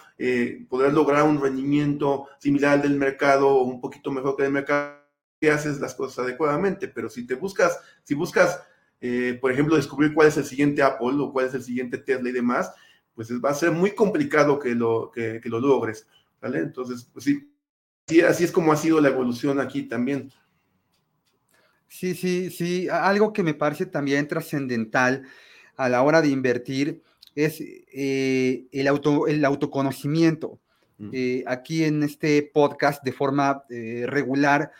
[0.69, 5.03] poder lograr un rendimiento similar al del mercado o un poquito mejor que el mercado
[5.41, 8.61] si haces las cosas adecuadamente, pero si te buscas, si buscas
[9.05, 12.29] eh, por ejemplo, descubrir cuál es el siguiente Apple o cuál es el siguiente Tesla
[12.29, 12.71] y demás,
[13.13, 16.07] pues va a ser muy complicado que lo, que, lo logres,
[16.41, 16.59] ¿vale?
[16.59, 17.52] Entonces, pues sí,
[18.07, 20.31] Sí, así es como ha sido la evolución aquí también.
[21.87, 22.87] Sí, sí, sí.
[22.89, 25.23] Algo que me parece también trascendental
[25.75, 27.01] a la hora de invertir
[27.35, 30.59] es eh, el, auto, el autoconocimiento.
[30.97, 31.09] Mm.
[31.13, 34.71] Eh, aquí en este podcast, de forma eh, regular,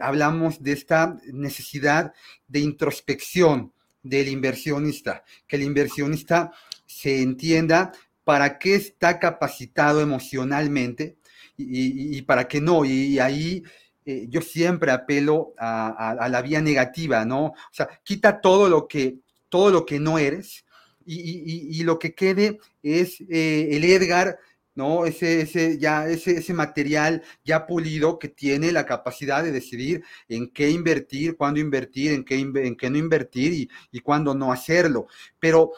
[0.00, 2.12] hablamos de esta necesidad
[2.48, 6.50] de introspección del inversionista, que el inversionista
[6.86, 7.92] se entienda
[8.24, 11.18] para qué está capacitado emocionalmente
[11.56, 12.84] y, para qué no.
[12.84, 13.62] Y, ahí
[14.04, 17.46] yo siempre apelo a, la vía negativa, ¿no?
[17.46, 20.64] O sea, quita todo lo que, todo lo que no eres
[21.06, 24.38] y, lo que quede es eh, el Edgar,
[24.74, 25.06] ¿no?
[25.06, 30.50] Ese, ese, ya, ese, ese material ya pulido que tiene la capacidad de decidir en
[30.50, 35.06] qué invertir, cuándo invertir, en qué, en qué no invertir y, y cuándo no hacerlo.
[35.38, 35.72] Pero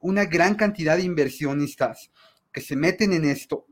[0.00, 2.10] una gran cantidad de inversionistas
[2.52, 3.66] que se meten en esto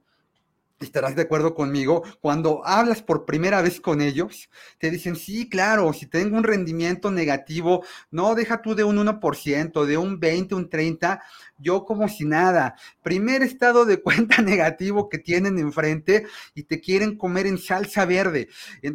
[0.81, 5.93] estarás de acuerdo conmigo, cuando hablas por primera vez con ellos, te dicen, sí, claro,
[5.93, 10.69] si tengo un rendimiento negativo, no deja tú de un 1%, de un 20, un
[10.69, 11.23] 30,
[11.59, 12.77] yo como si nada.
[13.03, 18.49] Primer estado de cuenta negativo que tienen enfrente y te quieren comer en salsa verde.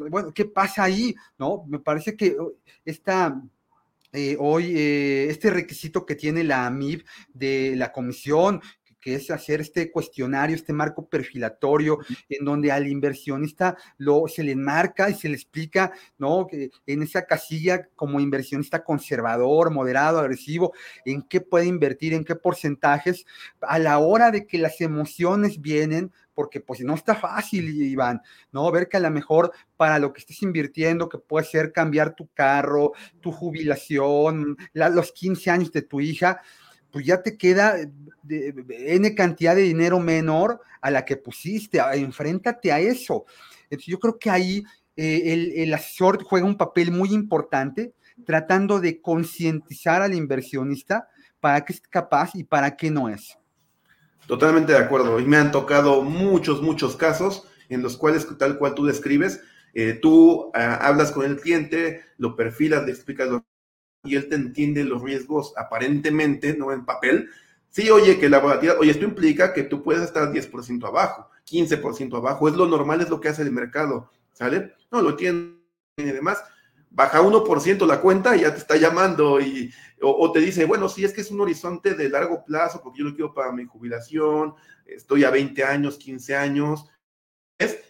[0.09, 1.15] Bueno, ¿qué pasa ahí?
[1.37, 2.53] No, me parece que oh,
[2.85, 3.41] esta...
[4.13, 8.61] Eh, hoy eh, este requisito que tiene la AMIB de la comisión
[9.01, 14.55] que es hacer este cuestionario, este marco perfilatorio, en donde al inversionista lo, se le
[14.55, 16.47] marca y se le explica, ¿no?
[16.47, 20.73] Que en esa casilla como inversionista conservador, moderado, agresivo,
[21.05, 23.25] en qué puede invertir, en qué porcentajes,
[23.61, 28.71] a la hora de que las emociones vienen, porque pues no está fácil, Iván, ¿no?
[28.71, 32.27] Ver que a lo mejor para lo que estés invirtiendo, que puede ser cambiar tu
[32.33, 36.41] carro, tu jubilación, los 15 años de tu hija,
[36.91, 37.75] pues ya te queda
[38.23, 41.79] de, N cantidad de dinero menor a la que pusiste.
[41.93, 43.25] Enfréntate a eso.
[43.69, 44.63] yo creo que ahí
[44.95, 47.93] eh, el, asesor juega un papel muy importante
[48.25, 51.07] tratando de concientizar al inversionista
[51.39, 53.37] para qué es capaz y para qué no es.
[54.27, 55.19] Totalmente de acuerdo.
[55.19, 59.41] Y me han tocado muchos, muchos casos en los cuales, tal cual tú describes,
[59.73, 63.45] eh, tú ah, hablas con el cliente, lo perfilas, le explicas lo
[64.03, 67.29] y él te entiende los riesgos aparentemente, no en papel.
[67.69, 72.17] Sí, oye, que la volatilidad, oye, esto implica que tú puedes estar 10% abajo, 15%
[72.17, 74.73] abajo, es lo normal, es lo que hace el mercado, ¿sale?
[74.91, 75.55] No, lo tiene
[75.97, 76.43] y demás.
[76.89, 81.05] Baja 1% la cuenta y ya te está llamando y, o, te dice, bueno, sí,
[81.05, 84.55] es que es un horizonte de largo plazo porque yo lo quiero para mi jubilación,
[84.85, 86.89] estoy a 20 años, 15 años,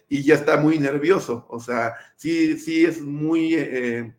[0.08, 1.46] y ya está muy nervioso.
[1.48, 3.54] O sea, sí, sí es muy...
[3.54, 4.14] Eh,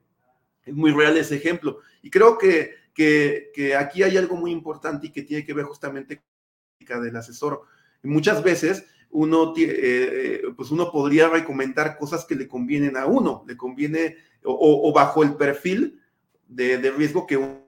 [0.66, 1.80] es muy real ese ejemplo.
[2.02, 6.18] Y creo que, que, aquí hay algo muy importante y que tiene que ver justamente
[6.18, 7.64] con la del asesor.
[8.04, 13.56] Muchas veces uno, eh, pues uno podría recomendar cosas que le convienen a uno, le
[13.56, 16.02] conviene o, bajo el perfil
[16.48, 17.64] de, riesgo que uno.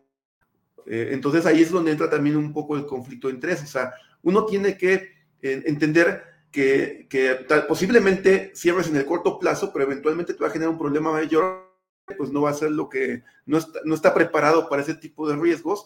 [0.85, 3.63] Eh, entonces ahí es donde entra también un poco el conflicto entre eso.
[3.63, 4.93] O sea, uno tiene que
[5.41, 7.35] eh, entender que, que
[7.67, 11.64] posiblemente cierres en el corto plazo, pero eventualmente te va a generar un problema mayor
[12.17, 15.27] pues no va a ser lo que no está, no está preparado para ese tipo
[15.27, 15.85] de riesgos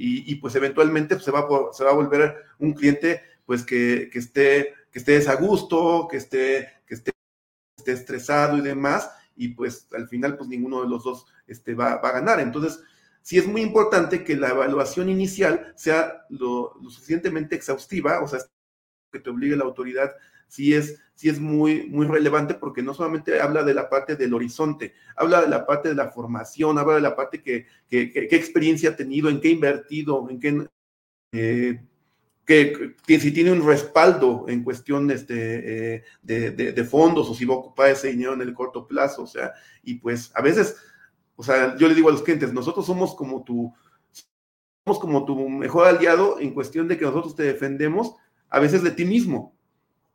[0.00, 4.08] y, pues eventualmente pues, se, va a, se va a volver un cliente pues que,
[4.14, 7.10] esté que esté desagusto, que esté, que esté,
[7.76, 11.94] esté, estresado y demás y pues al final pues ninguno de los dos este, va,
[11.94, 12.38] a ganar.
[12.38, 12.80] Entonces,
[13.22, 18.38] sí es muy importante que la evaluación inicial sea lo, lo suficientemente exhaustiva, o sea,
[19.10, 20.12] que te obligue la autoridad
[20.48, 24.34] sí es, sí es muy, muy relevante porque no solamente habla de la parte del
[24.34, 28.90] horizonte, habla de la parte de la formación, habla de la parte que, qué experiencia
[28.90, 30.66] ha tenido, en qué ha invertido, en qué...
[31.32, 31.80] Eh,
[32.48, 37.54] que, si tiene un respaldo en cuestión este, eh, de, de, fondos o si va
[37.54, 40.76] a ocupar ese dinero en el corto plazo, o sea, y pues a veces,
[41.36, 43.74] o sea, yo le digo a los clientes, nosotros somos como tu,
[44.86, 48.14] somos como tu mejor aliado en cuestión de que nosotros te defendemos
[48.48, 49.54] a veces de ti mismo,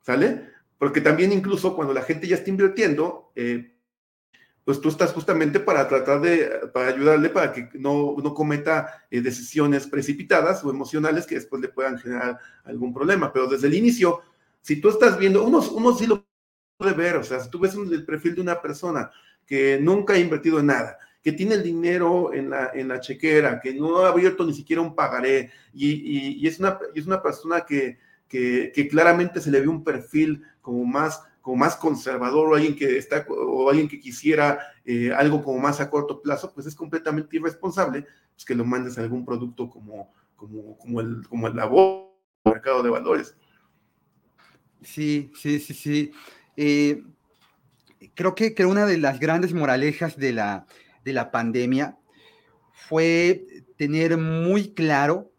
[0.03, 0.51] ¿sale?
[0.77, 3.71] Porque también incluso cuando la gente ya está invirtiendo, eh,
[4.63, 9.21] pues tú estás justamente para tratar de, para ayudarle para que no, no cometa eh,
[9.21, 13.33] decisiones precipitadas o emocionales que después le puedan generar algún problema.
[13.33, 14.21] Pero desde el inicio,
[14.61, 16.25] si tú estás viendo, uno, uno sí lo
[16.77, 19.11] puede ver, o sea, si tú ves el perfil de una persona
[19.45, 23.59] que nunca ha invertido en nada, que tiene el dinero en la, en la chequera,
[23.59, 27.21] que no ha abierto ni siquiera un pagaré, y, y, es, una, y es una
[27.21, 27.97] persona que,
[28.33, 32.97] que, claramente se le ve un perfil como más, como más conservador o alguien que
[32.97, 37.35] está o alguien que quisiera eh, algo como más a corto plazo, pues es completamente
[37.37, 41.53] irresponsable pues que lo mandes a algún producto como, como, como el, como el
[42.43, 43.35] mercado de valores.
[44.81, 46.11] Sí, sí, sí, sí.
[46.57, 47.03] Eh,
[48.15, 50.65] creo que, que, una de las grandes moralejas de la,
[51.05, 51.97] de la pandemia
[52.71, 53.45] fue
[53.77, 55.32] tener muy claro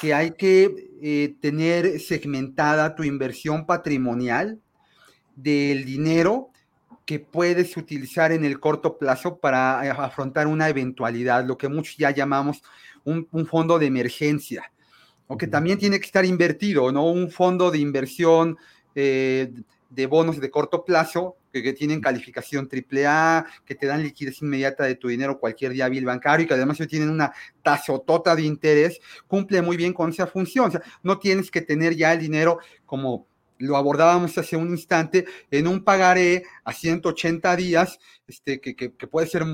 [0.00, 4.60] que hay que eh, tener segmentada tu inversión patrimonial
[5.36, 6.50] del dinero
[7.04, 11.96] que puedes utilizar en el corto plazo para eh, afrontar una eventualidad, lo que muchos
[11.96, 12.62] ya llamamos
[13.04, 14.70] un, fondo de emergencia,
[15.26, 17.10] o que también tiene que estar invertido, ¿no?
[17.10, 18.58] Un fondo de inversión
[18.94, 19.50] eh,
[19.90, 24.94] de bonos de corto plazo que, tienen calificación AAA, que te dan liquidez inmediata de
[24.94, 29.62] tu dinero cualquier día bill bancario y que además tienen una tasotota de interés, cumple
[29.62, 30.68] muy bien con esa función.
[30.68, 33.26] O sea, no tienes que tener ya el dinero como
[33.58, 39.26] lo abordábamos hace un instante, en un pagaré a 180 días, este, que, que, puede
[39.26, 39.44] ser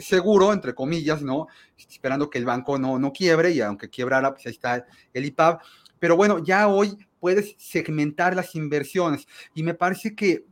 [0.00, 1.46] seguro, entre comillas, ¿no?
[1.78, 5.60] Esperando que el banco no, no quiebre y aunque quiebrara, pues ahí está el IPAB.
[6.00, 10.44] Pero bueno, ya hoy puedes segmentar las inversiones y me parece que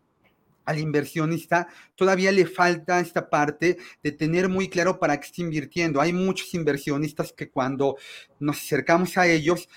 [0.64, 6.00] al inversionista todavía le falta esta parte de tener muy claro para qué está invirtiendo.
[6.00, 7.96] Hay muchos inversionistas que cuando
[8.38, 9.68] nos acercamos a ellos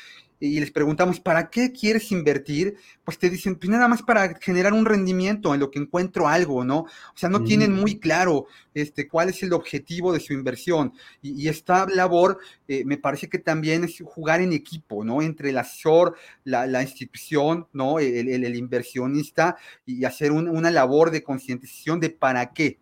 [0.47, 2.75] y les preguntamos, ¿para qué quieres invertir?
[3.05, 6.65] Pues te dicen, pues nada más para generar un rendimiento en lo que encuentro algo,
[6.65, 6.79] ¿no?
[6.79, 10.93] O sea, no tienen muy claro este, cuál es el objetivo de su inversión.
[11.21, 15.21] Y, esta labor eh, me parece que también es jugar en equipo, ¿no?
[15.21, 17.99] Entre el asesor, la, institución, ¿no?
[17.99, 22.79] El, inversionista y hacer una labor de concientización de para qué.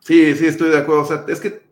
[0.00, 1.02] Sí, sí, estoy de acuerdo.
[1.02, 1.67] O sea, es que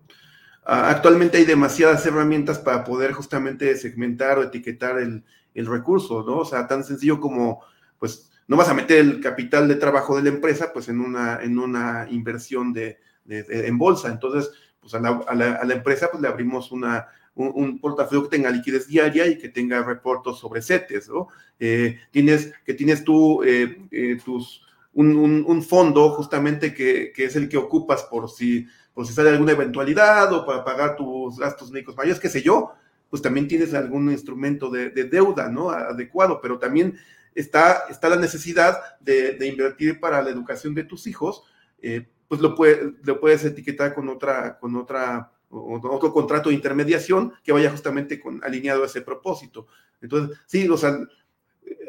[0.66, 5.24] actualmente hay demasiadas herramientas para poder justamente segmentar o etiquetar el,
[5.54, 6.40] recurso, ¿no?
[6.40, 7.62] O sea, tan sencillo como,
[7.98, 11.40] pues, no vas a meter el capital de trabajo de la empresa, pues, en una,
[11.42, 14.08] en una inversión de, en bolsa.
[14.08, 14.50] Entonces,
[14.80, 19.38] pues, a la, empresa, pues, le abrimos una, un, portafolio que tenga liquidez diaria y
[19.38, 21.28] que tenga reportos sobre CETES, ¿no?
[21.58, 27.48] Eh, tienes, que tienes tú eh, eh, tus, un, fondo justamente que, que, es el
[27.48, 31.94] que ocupas por si por si sale alguna eventualidad o para pagar tus gastos médicos
[31.98, 32.72] mayores, qué sé yo,
[33.10, 35.68] pues también tienes algún instrumento de, deuda, ¿no?
[35.68, 36.98] Adecuado, pero también
[37.34, 41.44] está, está la necesidad de, invertir para la educación de tus hijos,
[41.82, 47.34] eh, pues lo, puede, lo puedes etiquetar con otra, con otra, otro contrato de intermediación
[47.44, 49.66] que vaya justamente con, alineado a ese propósito.
[50.00, 50.98] Entonces, sí, o sea,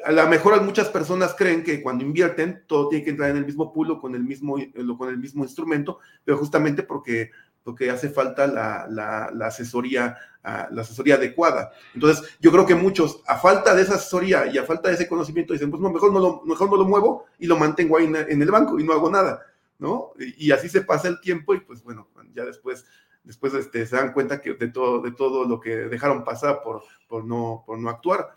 [0.04, 3.46] a lo mejor muchas personas creen que cuando invierten todo tiene que entrar en el
[3.46, 4.58] mismo pool con el mismo,
[4.98, 7.32] con el mismo instrumento, pero justamente porque,
[7.64, 11.72] porque hace falta la, la, asesoría, ah, la asesoría adecuada.
[11.94, 15.08] Entonces, yo creo que muchos, a falta de esa asesoría y a falta de ese
[15.08, 18.06] conocimiento, dicen, pues no, mejor no lo, mejor no lo muevo y lo mantengo ahí
[18.06, 19.46] en, el banco y no hago nada,
[19.80, 20.12] ¿no?
[20.18, 22.86] Y, así se pasa el tiempo y pues bueno, ya después
[23.24, 26.84] después este, se dan cuenta que de todo, de todo lo que dejaron pasar por,
[27.10, 28.37] por, no, por no actuar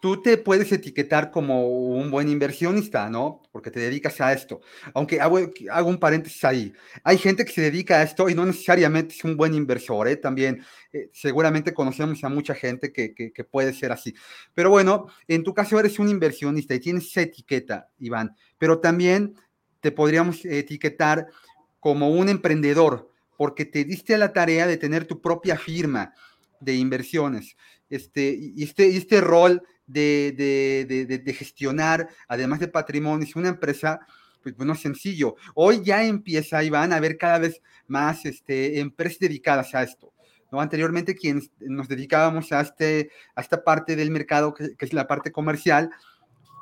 [0.00, 3.42] tú te puedes etiquetar como un buen inversionista, ¿no?
[3.52, 4.60] Porque te dedicas a esto.
[4.94, 5.38] Aunque hago,
[5.86, 6.72] un paréntesis ahí.
[7.04, 10.16] Hay gente que se dedica a esto y no necesariamente es un buen inversor, ¿eh?
[10.16, 14.14] También eh, seguramente conocemos a mucha gente que, que, puede ser así.
[14.54, 18.34] Pero bueno, en tu caso eres un inversionista y tienes esa etiqueta, Iván.
[18.58, 19.34] Pero también
[19.80, 21.26] te podríamos etiquetar
[21.80, 26.12] como un emprendedor, porque te diste a la tarea de tener tu propia firma
[26.60, 27.56] de inversiones
[27.90, 33.98] este, y este, este rol de, de, de, gestionar, además de patrimonio, es una empresa,
[34.42, 35.34] pues bueno, sencillo.
[35.54, 40.12] Hoy ya empieza y van a haber cada vez más este, empresas dedicadas a esto.
[40.52, 40.60] ¿no?
[40.60, 45.32] Anteriormente, quienes nos dedicábamos a, este, a esta parte del mercado, que, es la parte
[45.32, 45.90] comercial,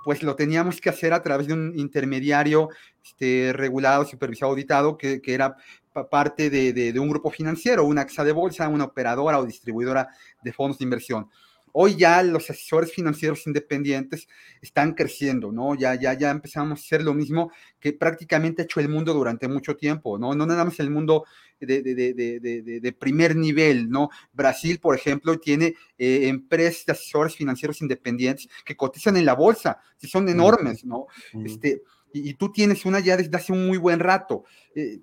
[0.04, 2.68] pues lo teníamos que hacer a través de un intermediario
[3.04, 5.56] este, regulado, supervisado, auditado, que, que era
[6.04, 10.08] parte de, un grupo financiero, una AXA de bolsa, una operadora o distribuidora
[10.42, 11.30] de fondos de inversión.
[11.78, 14.28] Hoy ya los asesores financieros independientes
[14.62, 15.74] están creciendo, ¿no?
[15.74, 19.46] Ya, ya, ya empezamos a hacer lo mismo que prácticamente ha hecho el mundo durante
[19.46, 20.34] mucho tiempo, ¿no?
[20.34, 21.26] No nada más el mundo
[21.60, 24.08] de, de, primer nivel, ¿no?
[24.32, 29.78] Brasil, por ejemplo, tiene eh, empresas de asesores financieros independientes que cotizan en la bolsa,
[29.98, 31.08] que son enormes, ¿no?
[31.44, 34.44] Este, y, tú tienes una ya desde hace un muy buen rato.
[34.74, 35.00] Eh,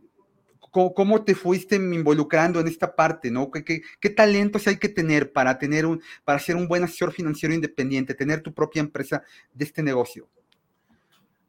[0.73, 3.51] ¿Cómo, te fuiste involucrando en esta parte, no?
[3.51, 7.53] ¿Qué, qué, talentos hay que tener para tener un, para ser un buen asesor financiero
[7.53, 9.21] independiente, tener tu propia empresa
[9.53, 10.27] de este negocio?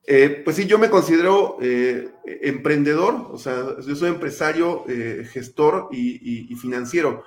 [0.06, 2.10] Eh, pues sí, yo me considero eh,
[2.42, 7.24] emprendedor, o sea, yo soy empresario, eh, gestor y, financiero.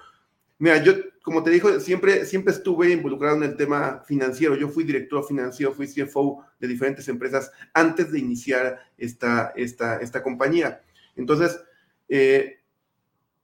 [0.60, 0.94] Mira, yo,
[1.24, 4.56] como te dijo, siempre, siempre estuve involucrado en el tema financiero.
[4.56, 10.22] Yo fui director financiero, fui CFO de diferentes empresas antes de iniciar esta, esta, esta
[10.22, 10.84] compañía.
[11.16, 11.60] Entonces,
[12.10, 12.58] eh,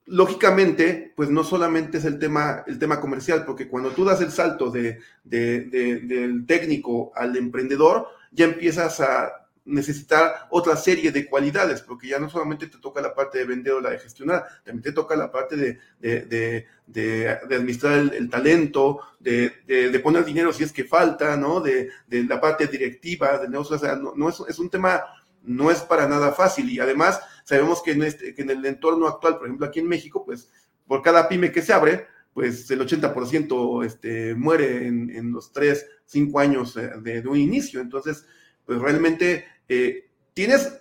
[0.05, 4.31] lógicamente, pues no solamente es el tema, el tema comercial, porque cuando tú das el
[4.31, 12.07] salto de, del técnico al emprendedor, ya empiezas a necesitar otra serie de cualidades, porque
[12.07, 14.91] ya no solamente te toca la parte de vender o la de gestionar, también te
[14.91, 20.83] toca la parte de, de, de, administrar el, talento, de, poner dinero si es que
[20.83, 21.61] falta, ¿no?
[21.61, 25.01] De, la parte directiva, de negocios, o sea, no, es, es, un tema,
[25.43, 29.07] no es para nada fácil y además sabemos que en, este, que en el entorno
[29.07, 30.51] actual, por ejemplo aquí en México, pues
[30.87, 36.39] por cada pyme que se abre, pues el 80% este, muere en, los 3, 5
[36.39, 37.79] años eh, de, un inicio.
[37.79, 38.25] Entonces,
[38.65, 40.79] pues realmente eh, tienes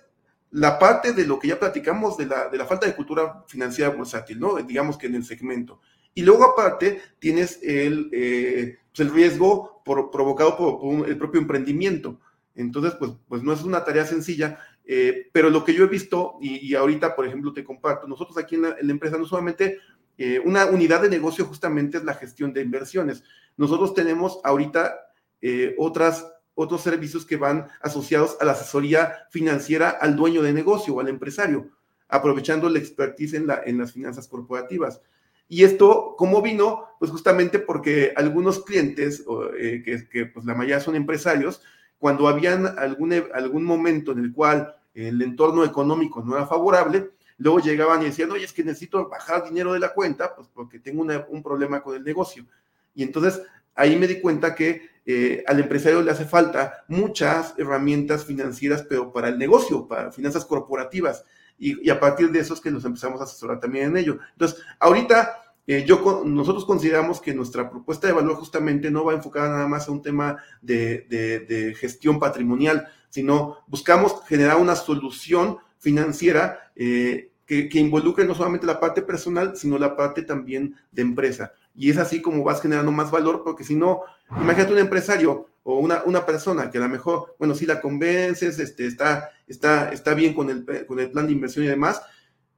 [0.51, 4.39] la parte de lo que ya platicamos de la, de falta de cultura financiera bursátil.
[4.67, 5.79] Digamos que en el segmento.
[6.15, 12.19] Y luego aparte tienes el, eh, pues, riesgo por, provocado por, el propio emprendimiento.
[12.55, 16.73] Entonces, pues, pues no es una tarea sencilla, pero lo que yo he visto, y,
[16.75, 19.79] ahorita, por ejemplo, te comparto, nosotros aquí en la, en la empresa no solamente
[20.17, 23.23] eh, una unidad de negocio justamente es la gestión de inversiones.
[23.57, 24.95] Nosotros tenemos ahorita
[25.41, 30.93] eh, otras, otros servicios que van asociados a la asesoría financiera al dueño de negocio
[30.93, 31.69] o al empresario,
[32.07, 35.01] aprovechando la expertise en, la, en las finanzas corporativas.
[35.49, 36.85] Y esto, ¿cómo vino?
[36.99, 39.23] Pues justamente porque algunos clientes,
[39.57, 41.61] eh, que, que, pues la mayoría son empresarios,
[41.97, 47.59] cuando habían algún, algún momento en el cual el entorno económico no era favorable, Luego
[47.59, 51.05] llegaban y decían, oye, es que necesito bajar dinero de la cuenta, pues porque tengo
[51.29, 52.45] un problema con el negocio.
[52.93, 53.41] Y entonces
[53.75, 59.11] ahí me di cuenta que eh, al empresario le hace falta muchas herramientas financieras, pero
[59.11, 61.25] para el negocio, para finanzas corporativas.
[61.57, 64.19] Y, a partir de eso es que nos empezamos a asesorar también en ello.
[64.31, 69.49] Entonces, ahorita eh, yo, nosotros consideramos que nuestra propuesta de valor justamente no va enfocada
[69.49, 76.71] nada más a un tema de, de gestión patrimonial, sino buscamos generar una solución financiera
[76.75, 81.53] eh, que, involucre no solamente la parte personal, sino la parte también de empresa.
[81.75, 84.01] Y es así como vas generando más valor, porque si no,
[84.31, 88.57] imagínate un empresario o una, una persona que a lo mejor, bueno, si la convences,
[88.57, 92.01] este, está, está, está bien con el, con el plan de inversión y demás,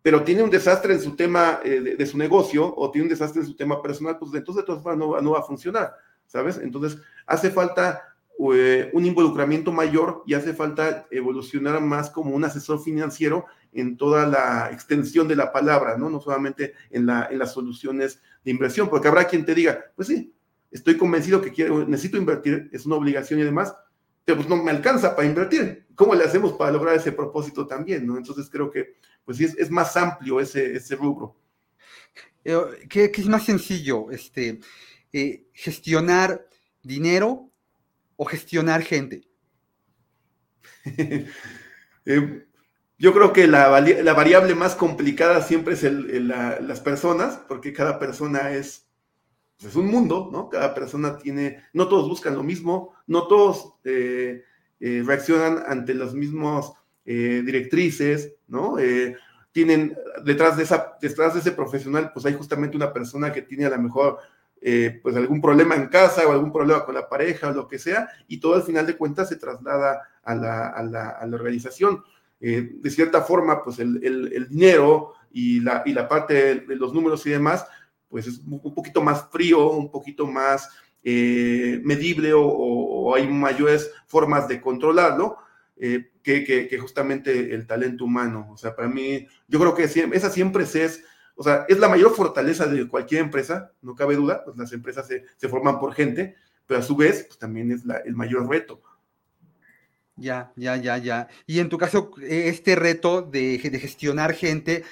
[0.05, 3.41] pero tiene un desastre en su tema eh, de, su negocio o tiene un desastre
[3.41, 5.95] en su tema personal, pues entonces de todas formas no, no va a funcionar,
[6.27, 6.59] ¿sabes?
[6.59, 8.03] Entonces hace falta
[8.53, 14.27] eh, un involucramiento mayor y hace falta evolucionar más como un asesor financiero en toda
[14.27, 16.07] la extensión de la palabra, ¿no?
[16.11, 20.07] No solamente en, la, en las soluciones de inversión, porque habrá quien te diga, pues
[20.07, 20.35] sí,
[20.69, 23.75] estoy convencido que quiero, necesito invertir, es una obligación y demás,
[24.23, 25.87] pero pues no me alcanza para invertir.
[25.95, 28.17] ¿Cómo le hacemos para lograr ese propósito también, no?
[28.17, 31.35] Entonces creo que, pues sí, es, más amplio ese, ese rubro.
[32.43, 34.11] Eh, ¿Qué, es más sencillo?
[34.11, 34.59] Este,
[35.11, 36.47] eh, gestionar
[36.83, 37.49] dinero
[38.15, 39.27] o gestionar gente?
[42.07, 42.45] Eh,
[42.99, 48.87] yo creo que la, variable más complicada siempre es las personas, porque cada persona es,
[49.57, 50.49] pues, es un mundo, ¿no?
[50.49, 54.43] Cada persona tiene, no todos buscan lo mismo, no todos eh,
[54.79, 56.13] reaccionan ante las
[57.05, 58.77] mismas directrices, ¿no?
[59.51, 63.65] tienen detrás de, esa, detrás de ese profesional, pues hay justamente una persona que tiene
[63.65, 64.19] a lo mejor
[64.67, 67.77] eh, pues algún problema en casa o algún problema con la pareja o lo que
[67.77, 71.35] sea, y todo al final de cuentas se traslada a la, a la, a la
[71.35, 72.03] organización.
[72.41, 76.93] Eh, de cierta forma, pues el, el, dinero y la, y la parte de los
[76.93, 77.67] números y demás,
[78.09, 80.69] pues es un poquito más frío, un poquito más
[81.03, 85.37] eh, medible o, hay mayores formas de controlarlo.
[85.77, 88.47] Que, que, que, justamente el talento humano.
[88.51, 91.03] O sea, para mí, yo creo que esa siempre es
[91.35, 95.07] o sea, es la mayor fortaleza de cualquier empresa, no cabe duda, pues las empresas
[95.07, 98.81] se, forman por gente, pero a su vez, pues también es el mayor reto.
[100.15, 101.27] Ya, ya, ya, ya.
[101.45, 104.85] Y en tu caso, este reto de, gestionar gente,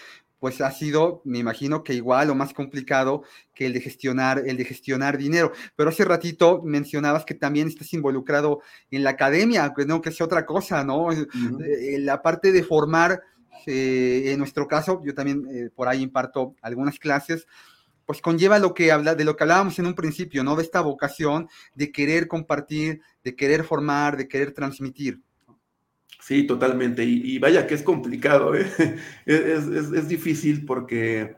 [0.44, 3.24] pues ha sido, me imagino que igual o más complicado
[3.56, 5.54] que el de gestionar, el de gestionar dinero.
[5.78, 8.60] Pero hace ratito mencionabas que también estás involucrado
[8.92, 11.14] en la academia, que no, que es otra cosa, ¿no?
[11.14, 13.22] Eh, la parte de formar
[13.68, 17.48] eh, en nuestro caso, yo también eh, por ahí imparto algunas clases,
[18.06, 20.58] pues conlleva lo que habla, de lo que hablábamos en un principio, ¿no?
[20.58, 25.22] De esta vocación de querer compartir, de querer formar, de querer transmitir.
[26.26, 27.04] Sí, totalmente.
[27.04, 28.66] Y, vaya que es complicado, ¿eh?
[29.26, 31.36] es, difícil porque,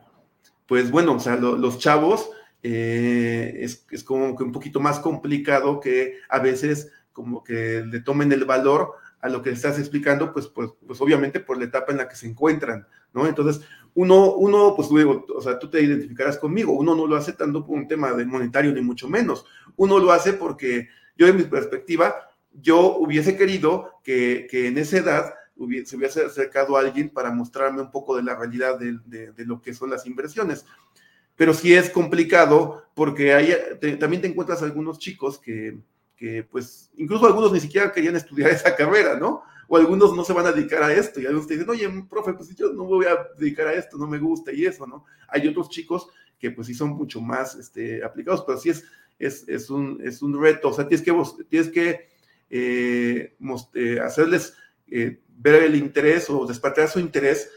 [0.68, 2.30] pues bueno, o sea, los chavos
[2.62, 8.30] es, es, como que un poquito más complicado que a veces como que le tomen
[8.30, 11.98] el valor a lo que estás explicando, pues, pues, pues obviamente por la etapa en
[11.98, 13.26] la que se encuentran, ¿no?
[13.26, 17.32] Entonces, uno, uno, pues luego, o sea, tú te identificarás conmigo, uno no lo hace
[17.32, 21.36] tanto por un tema de monetario, ni mucho menos, uno lo hace porque yo, en
[21.36, 22.14] mi perspectiva,
[22.60, 27.30] yo hubiese querido que, que en esa edad hubiese, se hubiese acercado a alguien para
[27.30, 30.64] mostrarme un poco de la realidad de, de, lo que son las inversiones.
[31.34, 33.54] Pero sí es complicado porque hay,
[33.98, 35.78] también te encuentras algunos chicos que,
[36.16, 39.42] que pues incluso algunos ni siquiera querían estudiar esa carrera, ¿no?
[39.68, 42.32] O algunos no se van a dedicar a esto y algunos te dicen, oye, profe,
[42.32, 45.04] pues yo no voy a dedicar a esto, no me gusta y eso, ¿no?
[45.28, 48.84] Hay otros chicos que pues sí son mucho más este, aplicados, pero sí es,
[49.18, 52.15] es, es, un, es un reto, o sea, tienes que, tienes que
[54.02, 54.54] hacerles
[54.88, 57.50] eh, ver el interés o despertar su interés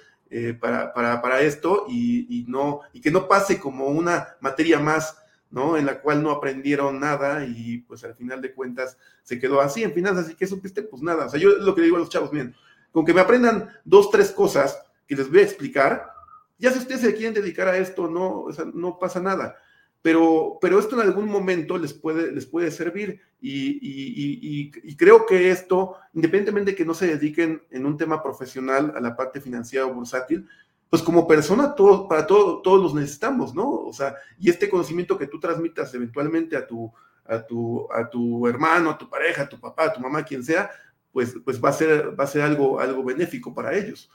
[0.60, 5.18] para, para, para, esto y, no, y que no pase como una materia más
[5.52, 5.78] ¿no?
[5.78, 9.84] En la cual no aprendieron nada y pues al final de cuentas se quedó así
[9.84, 10.30] en finanzas.
[10.30, 10.84] ¿Y que supiste?
[10.84, 11.26] Pues nada.
[11.26, 12.56] O sea, yo lo que digo a los chavos, miren,
[12.92, 16.12] con que me aprendan dos, tres cosas que les voy a explicar,
[16.58, 19.58] ya si ustedes se quieren dedicar a esto, no, no pasa nada.
[20.02, 25.26] Pero, pero esto en algún momento les puede, les puede servir y, y, y, creo
[25.26, 29.42] que esto, independientemente de que no se dediquen en un tema profesional a la parte
[29.42, 30.48] financiera o bursátil,
[30.90, 33.70] pues como persona, todo, para todo, todos los necesitamos, ¿no?
[33.70, 36.92] O sea, y este conocimiento que tú transmitas eventualmente a tu,
[37.26, 40.44] a tu, a tu hermano, a tu pareja, a tu papá, a tu mamá, quien
[40.44, 40.70] sea,
[41.12, 44.10] pues, pues va a ser, va a ser algo, algo benéfico para ellos.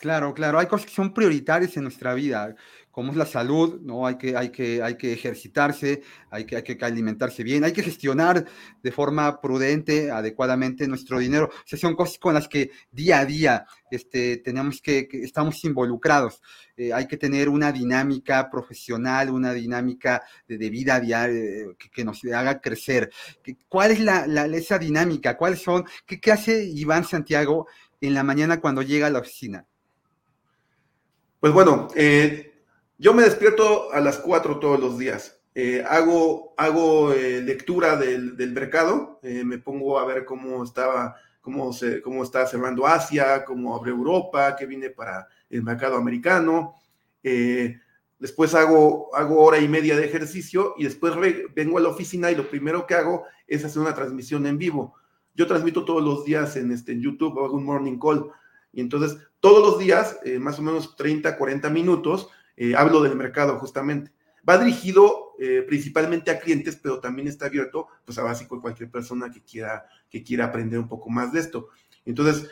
[0.00, 2.54] Claro, claro, hay cosas que son prioritarias en nuestra vida
[2.90, 4.06] como es la salud, ¿no?
[4.06, 7.82] Hay que, hay que, hay que ejercitarse, hay que, hay que alimentarse bien, hay que
[7.82, 8.44] gestionar
[8.82, 11.50] de forma prudente, adecuadamente nuestro dinero.
[11.50, 16.42] O son cosas con las que día a día este, tenemos que, estamos involucrados.
[16.76, 22.60] Eh, hay que tener una dinámica profesional, una dinámica de, vida diaria que, nos haga
[22.60, 23.10] crecer.
[23.68, 25.36] ¿Cuál es la, esa dinámica?
[25.36, 25.84] ¿Cuáles son?
[26.06, 27.68] ¿Qué, ¿Qué hace Iván Santiago
[28.00, 29.66] en la mañana cuando llega a la oficina?
[31.40, 32.49] Pues bueno, eh,
[33.00, 35.40] yo me despierto a las 4 todos los días.
[35.54, 41.72] Eh, hago hago eh, lectura del, mercado, eh, me pongo a ver cómo estaba, cómo,
[41.72, 46.74] se, cómo está cerrando Asia, cómo abre Europa, qué viene para el mercado americano.
[48.18, 51.14] después hago, hago hora y media de ejercicio y después
[51.54, 54.94] vengo a la oficina y lo primero que hago es hacer una transmisión en vivo.
[55.34, 58.30] Yo transmito todos los días en, este, en YouTube, hago un morning call.
[58.72, 62.28] Y entonces, todos los días, más o menos 30, 40 minutos,
[62.60, 64.12] eh, hablo del mercado justamente.
[64.46, 69.30] Va dirigido eh, principalmente a clientes, pero también está abierto pues, a básico cualquier persona
[69.32, 71.68] que quiera, que quiera aprender un poco más de esto.
[72.04, 72.50] Entonces,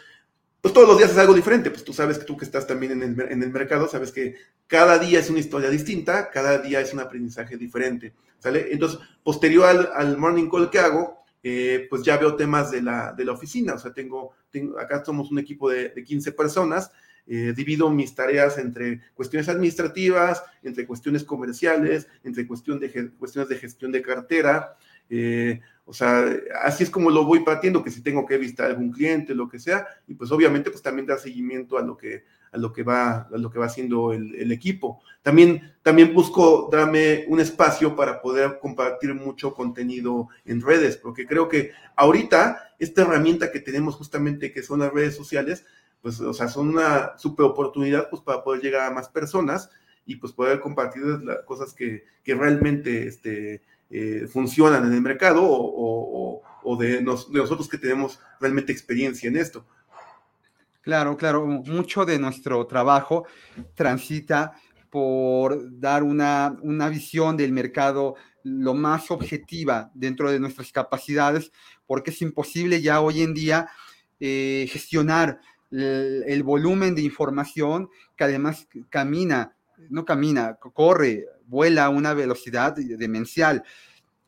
[0.62, 2.92] pues todos los días es algo diferente, pues tú sabes que tú que estás también
[2.92, 4.36] en el, en el mercado, sabes que
[4.66, 8.68] cada día es una historia distinta, cada día es un aprendizaje diferente, ¿sale?
[8.70, 13.26] Entonces, posterior al, morning call que hago, eh, pues ya veo temas de la, de
[13.26, 16.90] la oficina, o sea, tengo, tengo, acá somos un equipo de, de 15 personas,
[17.30, 23.56] eh, divido mis tareas entre cuestiones administrativas, entre cuestiones comerciales, entre cuestión de, cuestiones de
[23.56, 24.76] gestión de cartera.
[25.10, 26.26] Eh, o sea,
[26.62, 29.58] así es como lo voy partiendo, que si tengo que visitar algún cliente, lo que
[29.58, 33.28] sea, y pues obviamente pues también da seguimiento a lo que, a lo que, va,
[33.30, 35.02] a lo que va haciendo el, el equipo.
[35.22, 41.48] También, también busco darme un espacio para poder compartir mucho contenido en redes, porque creo
[41.48, 45.66] que ahorita esta herramienta que tenemos justamente, que son las redes sociales,
[46.02, 49.70] pues, o sea, son una super oportunidad, pues, para poder llegar a más personas
[50.06, 55.42] y, pues, poder compartir las cosas que, que realmente, este, eh, funcionan en el mercado
[55.42, 59.64] o, o, de, nosotros que tenemos realmente experiencia en esto.
[60.82, 63.26] Claro, claro, mucho de nuestro trabajo
[63.74, 64.52] transita
[64.90, 71.50] por dar una, una visión del mercado lo más objetiva dentro de nuestras capacidades,
[71.86, 73.68] porque es imposible ya hoy en día
[74.20, 75.40] eh, gestionar
[75.70, 79.56] el, volumen de información que además camina,
[79.90, 83.62] no camina, corre, vuela a una velocidad demencial.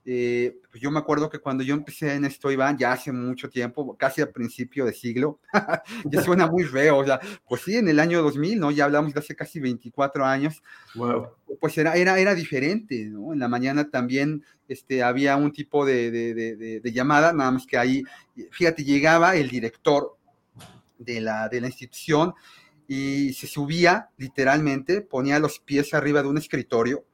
[0.06, 3.50] Eh, pues yo me acuerdo que cuando yo empecé en esto, Iván, ya hace mucho
[3.50, 5.40] tiempo, casi al principio de siglo,
[6.10, 8.70] ya suena muy feo, o sea, pues sí, en el año 2000, ¿no?
[8.70, 10.62] Ya hablamos de hace casi 24 años,
[10.94, 11.28] wow.
[11.60, 13.34] pues era, era, era diferente, ¿no?
[13.34, 17.66] En la mañana también este, había un tipo de, de, de, de llamada, nada más
[17.66, 18.02] que ahí,
[18.50, 20.16] fíjate, llegaba el director
[21.00, 22.34] de la, de la institución
[22.86, 27.04] y se subía literalmente, ponía los pies arriba de un escritorio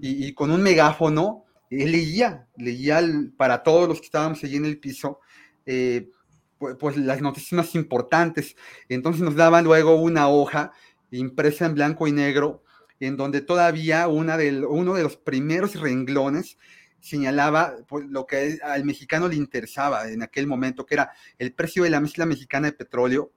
[0.00, 3.00] y, con un megáfono él leía, leía
[3.36, 5.20] para todos los que estábamos allí en el piso,
[5.64, 6.10] eh,
[6.58, 8.56] pues, pues, las noticias más importantes.
[8.88, 10.72] Entonces nos daban luego una hoja
[11.10, 12.62] impresa en blanco y negro,
[13.00, 16.56] en donde todavía una del, uno de los primeros renglones
[17.06, 21.84] señalaba pues, lo que al mexicano le interesaba en aquel momento, que era el precio
[21.84, 23.32] de la mezcla mexicana de petróleo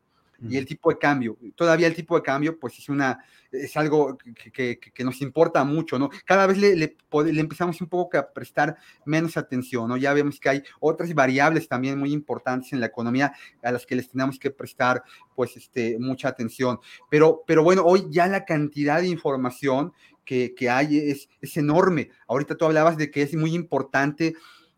[0.48, 1.38] y el tipo de cambio.
[1.56, 3.20] Todavía el tipo de cambio, pues es una,
[3.52, 4.18] es algo
[4.54, 6.10] que, que, nos importa mucho, ¿no?
[6.26, 6.96] Cada vez le, le,
[7.26, 9.98] le, empezamos un poco a prestar menos atención, ¿no?
[9.98, 13.96] Ya vemos que hay otras variables también muy importantes en la economía a las que
[13.96, 15.04] les tenemos que prestar,
[15.36, 16.80] pues, este, mucha atención.
[17.10, 19.92] Pero, pero bueno, hoy ya la cantidad de información
[20.30, 22.12] que, hay es, es, enorme.
[22.28, 24.36] Ahorita tú hablabas de que es muy importante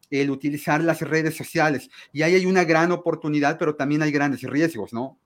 [0.09, 1.89] el utilizar las redes sociales.
[2.13, 5.19] Y ahí hay una gran oportunidad, pero también hay grandes riesgos, ¿no?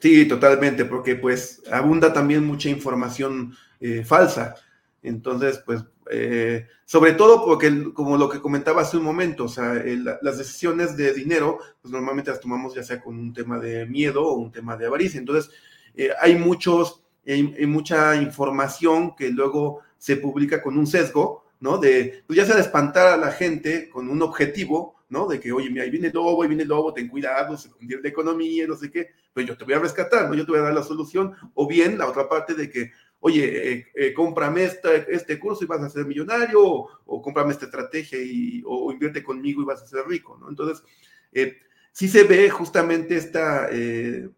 [0.00, 4.56] Sí, totalmente, porque pues abunda también mucha información eh, falsa.
[5.02, 9.82] Entonces, pues, eh, sobre todo porque, como lo que comentaba hace un momento, o sea,
[10.22, 14.26] las decisiones de dinero, pues normalmente las tomamos ya sea con un tema de miedo
[14.26, 15.18] o un tema de avaricia.
[15.18, 15.50] Entonces,
[15.94, 21.78] eh, hay muchos, hay, mucha información que luego se publica con un sesgo, ¿no?
[21.78, 25.26] De, pues ya sea de espantar a la gente con un objetivo, ¿no?
[25.26, 27.70] De que, oye, mira, ahí viene el lobo, ahí viene el lobo, ten cuidado, se
[27.70, 30.34] convierte la economía, no sé qué, pues yo te voy a rescatar, ¿no?
[30.34, 31.34] Yo te voy a dar la solución.
[31.54, 35.82] O bien, la otra parte de que, oye, eh, eh, cómprame este curso y vas
[35.82, 40.06] a ser millonario, o, cómprame esta estrategia y, o, invierte conmigo y vas a ser
[40.06, 40.48] rico, ¿no?
[40.48, 40.84] Entonces,
[41.32, 41.56] eh,
[41.94, 43.68] sí se ve justamente esta,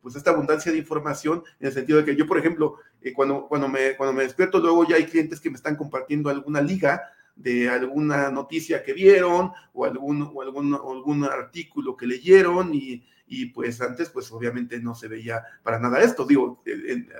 [0.03, 2.77] pues esta abundancia de información en el sentido de que yo, por ejemplo,
[3.15, 6.61] cuando, cuando, me, cuando me despierto, luego ya hay clientes que me están compartiendo alguna
[6.61, 7.03] liga
[7.35, 13.47] de alguna noticia que vieron o algún, o algún, algún artículo que leyeron y, y
[13.47, 16.27] pues antes pues obviamente no se veía para nada esto.
[16.27, 16.63] Digo,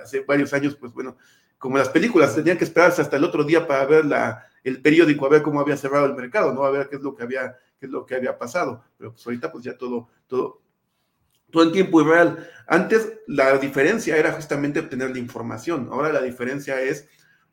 [0.03, 1.17] hace varios años pues bueno,
[1.57, 5.25] como las películas, tenían que esperarse hasta el otro día para ver la, el periódico,
[5.25, 6.63] a ver cómo había cerrado el mercado, ¿no?
[6.63, 8.83] A ver qué es lo que había, qué es lo que había pasado.
[8.97, 10.61] Pero pues ahorita pues ya todo, todo,
[11.51, 12.47] todo en tiempo real.
[12.67, 15.89] Antes la diferencia era justamente obtener la información.
[15.91, 17.07] Ahora la diferencia es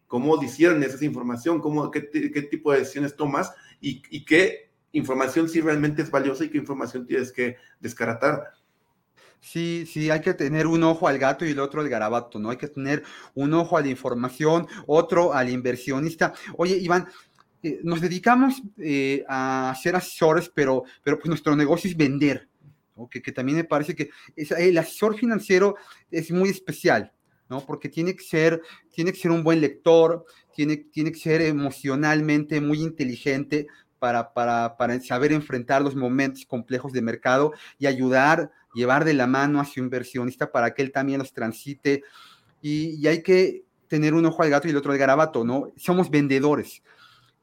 [0.07, 5.61] cómo disiernes esa información, cómo, qué, qué tipo de decisiones tomas y, qué información sí
[5.61, 8.53] realmente es valiosa y qué información tienes que descaratar.
[9.41, 12.51] Sí, sí, hay que tener un ojo al gato y el otro al garabato, ¿no?
[12.51, 13.03] Hay que tener
[13.35, 16.33] un ojo a la información, otro al inversionista.
[16.57, 17.07] Oye, Iván,
[17.63, 22.49] eh, nos dedicamos eh, a ser asesores, pero, pero pues nuestro negocio es vender,
[22.97, 23.09] ¿no?
[23.09, 25.77] que, que, también me parece que el asesor financiero
[26.11, 27.13] es muy especial,
[27.49, 27.65] ¿no?
[27.65, 28.61] Porque tiene que ser,
[28.93, 30.25] tiene que ser un buen lector,
[30.55, 33.67] tiene, tiene que ser emocionalmente muy inteligente
[33.99, 39.27] para, para, para saber enfrentar los momentos complejos de mercado y ayudar llevar de la
[39.27, 42.03] mano a su inversionista para que él también los transite.
[42.61, 45.73] Y, hay que tener un ojo al gato y el otro al garabato, ¿no?
[45.77, 46.83] Somos vendedores.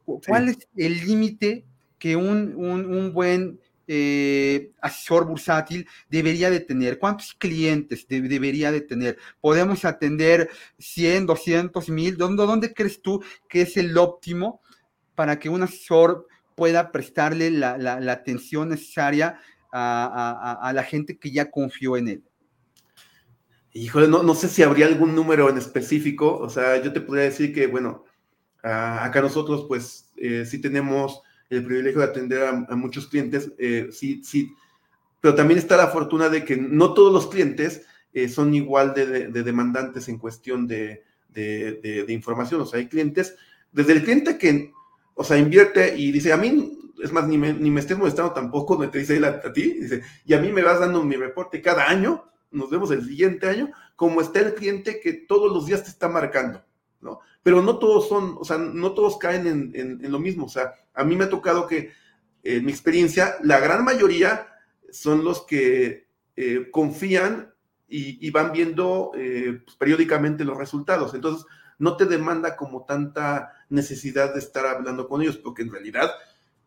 [0.06, 1.64] ¿Cuál es el límite
[1.98, 7.00] que un, un, buen eh, asesor bursátil debería de tener?
[7.00, 9.18] ¿Cuántos clientes debería de tener?
[9.40, 12.18] ¿Podemos atender 100, 200, 1000?
[12.18, 14.62] ¿Dónde, ¿Dónde crees tú que es el óptimo
[15.16, 17.76] para que un asesor pueda prestarle la,
[18.12, 19.40] atención necesaria
[19.72, 22.24] a, la gente que ya confió en él?
[23.74, 26.38] Híjole, no, no sé si habría algún número en específico.
[26.38, 28.04] O sea, yo te podría decir que, bueno,
[28.62, 31.22] acá nosotros, pues, eh, sí tenemos
[31.52, 34.56] el privilegio de atender a, muchos clientes, eh, sí, sí,
[35.20, 39.28] pero también está la fortuna de que no todos los clientes eh, son igual de,
[39.28, 42.62] demandantes en cuestión de, de, información.
[42.62, 43.36] O sea, hay clientes,
[43.72, 44.72] desde el cliente que,
[45.14, 48.32] o sea, invierte y dice, a mí es más, ni me, ni me estés molestando
[48.32, 51.16] tampoco, me te dice él a, ti, dice, y a mí me vas dando mi
[51.16, 55.66] reporte cada año, nos vemos el siguiente año, como está el cliente que todos los
[55.66, 56.64] días te está marcando,
[57.02, 57.20] ¿no?
[57.44, 60.74] Pero no todos son, o sea, no todos caen en, en, lo mismo, o sea,
[60.94, 61.92] a mí me ha tocado que,
[62.44, 64.48] en mi experiencia, la gran mayoría
[64.92, 67.54] son los que eh, confían
[67.88, 71.46] y, van viendo eh, pues, periódicamente los resultados, entonces
[71.78, 76.12] no te demanda como tanta necesidad de estar hablando con ellos, porque en realidad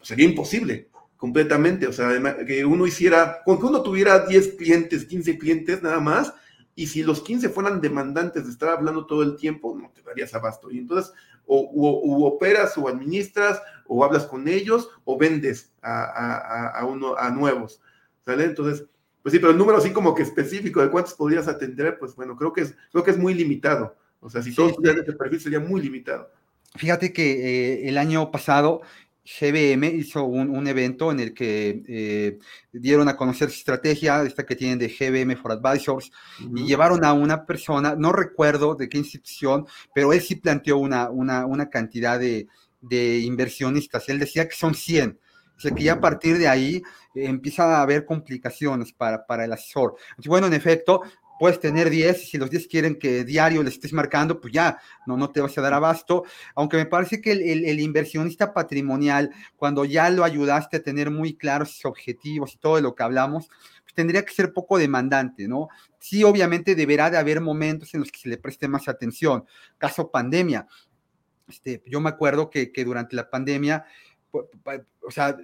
[0.02, 1.86] sería imposible completamente.
[1.86, 2.10] O sea,
[2.46, 6.34] que uno hiciera, con que uno tuviera 10 clientes, 15 clientes nada más,
[6.74, 10.34] y si los 15 fueran demandantes de estar hablando todo el tiempo, no te darías
[10.34, 10.70] abasto.
[10.70, 11.12] Y entonces,
[11.46, 17.80] o, operas o administras, o hablas con ellos, o vendes a, uno, a nuevos.
[18.24, 18.44] ¿Sale?
[18.44, 18.86] Entonces,
[19.22, 22.36] pues sí, pero el número así como que específico de cuántos podrías atender, pues bueno,
[22.36, 23.96] creo que es, creo que es muy limitado.
[24.20, 26.30] O sea, si todos tuvieran ese perfil sería muy limitado.
[26.76, 28.82] Fíjate que eh, el año pasado
[29.24, 32.38] GBM hizo un, evento en el que eh,
[32.72, 36.10] dieron a conocer su estrategia, esta que tienen de GBM for Advisors,
[36.54, 41.08] y llevaron a una persona, no recuerdo de qué institución, pero él sí planteó una,
[41.08, 42.48] una, una cantidad de,
[42.82, 44.08] de, inversionistas.
[44.10, 45.18] Él decía que son 100.
[45.56, 46.82] O sea, que ya a partir de ahí
[47.14, 49.96] eh, empieza a haber complicaciones para, para el asesor.
[50.26, 51.02] bueno, en efecto,
[51.38, 54.78] puedes tener 10 y si los 10 quieren que diario les estés marcando, pues ya,
[55.06, 56.24] no, no te vas a dar abasto.
[56.54, 61.72] Aunque me parece que el, inversionista patrimonial, cuando ya lo ayudaste a tener muy claros
[61.72, 63.48] sus objetivos y todo lo que hablamos,
[63.82, 65.68] pues tendría que ser poco demandante, ¿no?
[65.98, 69.44] Sí, obviamente deberá de haber momentos en los que se le preste más atención.
[69.78, 70.66] Caso pandemia.
[71.48, 73.84] Este, yo me acuerdo que, que durante la pandemia,
[74.32, 75.36] o sea,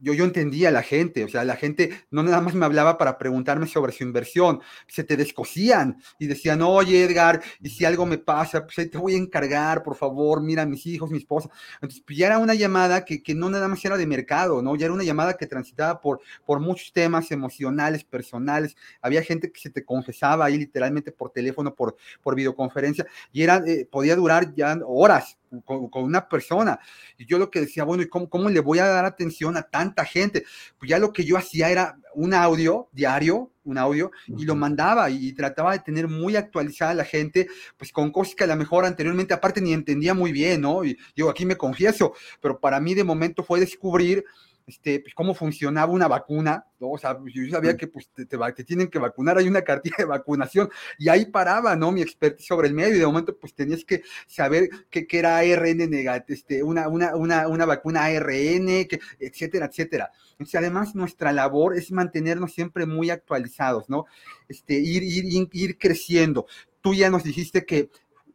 [0.00, 2.98] yo, yo entendía a la gente, o sea, la gente no nada más me hablaba
[2.98, 8.06] para preguntarme sobre su inversión, se te descosían y decían, oye Edgar, y si algo
[8.06, 11.48] me pasa, pues te voy a encargar, por favor, mira mis hijos, mi esposa.
[11.74, 14.76] Entonces, pues ya era una llamada que, que no nada más era de mercado, ¿no?
[14.76, 18.76] Ya era una llamada que transitaba por, por muchos temas emocionales, personales.
[19.00, 23.62] Había gente que se te confesaba ahí literalmente por teléfono, por, por videoconferencia, y era,
[23.66, 26.78] eh, podía durar ya horas, con, una persona.
[27.16, 29.62] Y yo lo que decía, bueno, ¿y cómo, cómo, le voy a dar atención a
[29.62, 30.44] tanta gente?
[30.78, 35.10] Pues ya lo que yo hacía era un audio diario, un audio, y lo mandaba
[35.10, 38.56] y, trataba de tener muy actualizada a la gente, pues con cosas que a lo
[38.56, 40.84] mejor anteriormente aparte ni entendía muy bien, ¿no?
[40.84, 44.24] Y yo aquí me confieso, pero para mí de momento fue descubrir
[44.68, 46.90] este, pues, cómo funcionaba una vacuna, ¿no?
[46.90, 50.04] O sea, yo sabía que pues, te, te, tienen que vacunar, hay una cartilla de
[50.04, 51.90] vacunación, y ahí paraba, ¿no?
[51.90, 55.88] Mi expertise sobre el medio, y de momento, pues tenías que saber qué era ARN
[55.90, 60.12] negativo, este, una, una, una, una vacuna ARN, que, etcétera, etcétera.
[60.32, 64.04] Entonces, además, nuestra labor es mantenernos siempre muy actualizados, ¿no?
[64.48, 66.46] Este, ir, ir, ir creciendo.
[66.82, 67.90] Tú ya nos dijiste que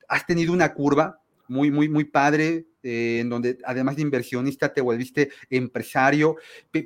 [0.07, 4.81] has tenido una curva muy, muy, muy padre, eh, en donde además de inversionista te
[4.81, 6.35] volviste empresario,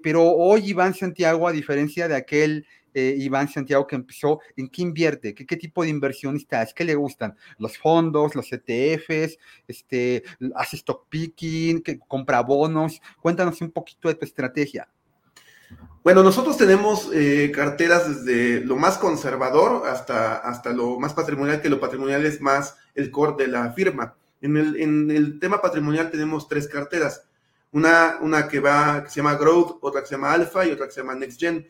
[0.04, 4.82] pero hoy Iván Santiago, a diferencia de aquel eh, Iván Santiago que empezó, ¿en qué
[4.82, 5.36] invierte?
[5.36, 6.74] ¿Qué, ¿Qué, tipo de inversionista es?
[6.74, 7.36] ¿Qué le gustan?
[7.60, 9.38] ¿Los fondos, los ETFs?
[9.68, 10.24] Este,
[10.56, 11.84] ¿Hace stock picking?
[11.84, 13.00] Que ¿Compra bonos?
[13.22, 14.88] Cuéntanos un poquito de tu estrategia.
[16.04, 21.70] Bueno, nosotros tenemos eh, carteras desde lo más conservador hasta, hasta lo más patrimonial, que
[21.70, 24.16] lo patrimonial es más el core de la firma.
[24.42, 24.58] En
[25.12, 27.28] el, tema patrimonial tenemos tres carteras.
[27.72, 30.86] Una, una que, va, que se llama Growth, otra que se llama Alpha y otra
[30.86, 31.68] que se llama Next Gen.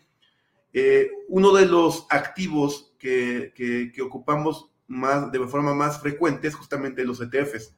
[0.74, 7.06] Eh, uno de los activos que, que, ocupamos más, de forma más frecuente es justamente
[7.06, 7.76] los ETFs.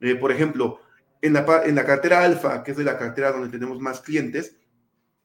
[0.00, 0.80] Eh, por ejemplo,
[1.22, 4.56] en la, en la cartera Alpha, que es de la cartera donde tenemos más clientes,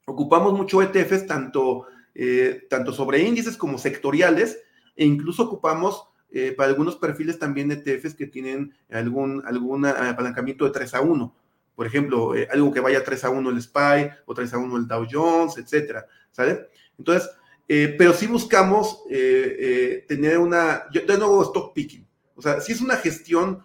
[0.06, 4.58] ocupamos mucho ETFs tanto, eh, tanto sobre índices como sectoriales
[4.94, 10.70] e incluso ocupamos eh, para algunos perfiles también ETFs que tienen algún, algún apalancamiento de
[10.70, 11.34] 3 a 1.
[11.74, 14.76] Por ejemplo, eh, algo que vaya 3 a 1 el SPY o 3 a 1
[14.76, 16.68] el Dow Jones, etcétera, ¿sale?
[16.98, 17.30] Entonces,
[17.68, 22.06] eh, pero sí buscamos tener una, yo, de nuevo, stock picking.
[22.34, 23.62] O sea, si es una gestión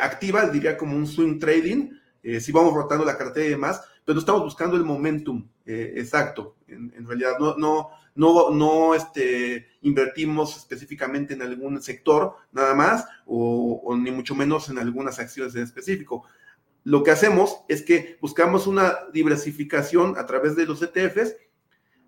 [0.00, 1.90] activa, diría como un swing trading,
[2.40, 6.56] si vamos rotando la cartera y demás, pero no estamos buscando el momentum exacto.
[6.66, 13.06] En, en, realidad, no, no, no, no este, invertimos específicamente en algún sector nada más,
[13.26, 16.24] o, ni mucho menos en algunas acciones en específico.
[16.84, 21.36] Lo que hacemos es que buscamos una diversificación a través de los ETFs,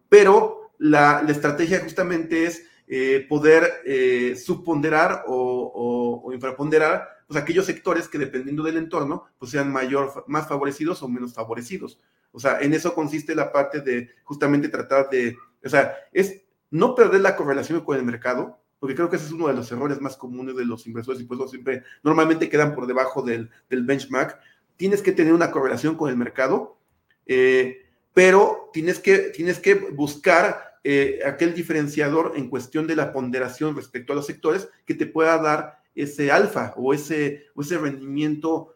[0.08, 8.18] pero la, estrategia justamente es eh, poder eh, subponderar o, infraponderar pues, aquellos sectores que
[8.18, 11.98] dependiendo del entorno pues sean mayor, más favorecidos o menos favorecidos.
[12.32, 16.94] O sea, en eso consiste la parte de justamente tratar de o sea, es no
[16.94, 20.00] perder la correlación con el mercado, porque creo que ese es uno de los errores
[20.00, 24.40] más comunes de los inversores y pues siempre normalmente quedan por debajo del, benchmark.
[24.76, 26.78] Tienes que tener una correlación con el mercado,
[27.26, 33.76] eh, pero tienes que, tienes que buscar eh, aquel diferenciador en cuestión de la ponderación
[33.76, 38.74] respecto a los sectores que te pueda dar ese alfa o ese, o ese rendimiento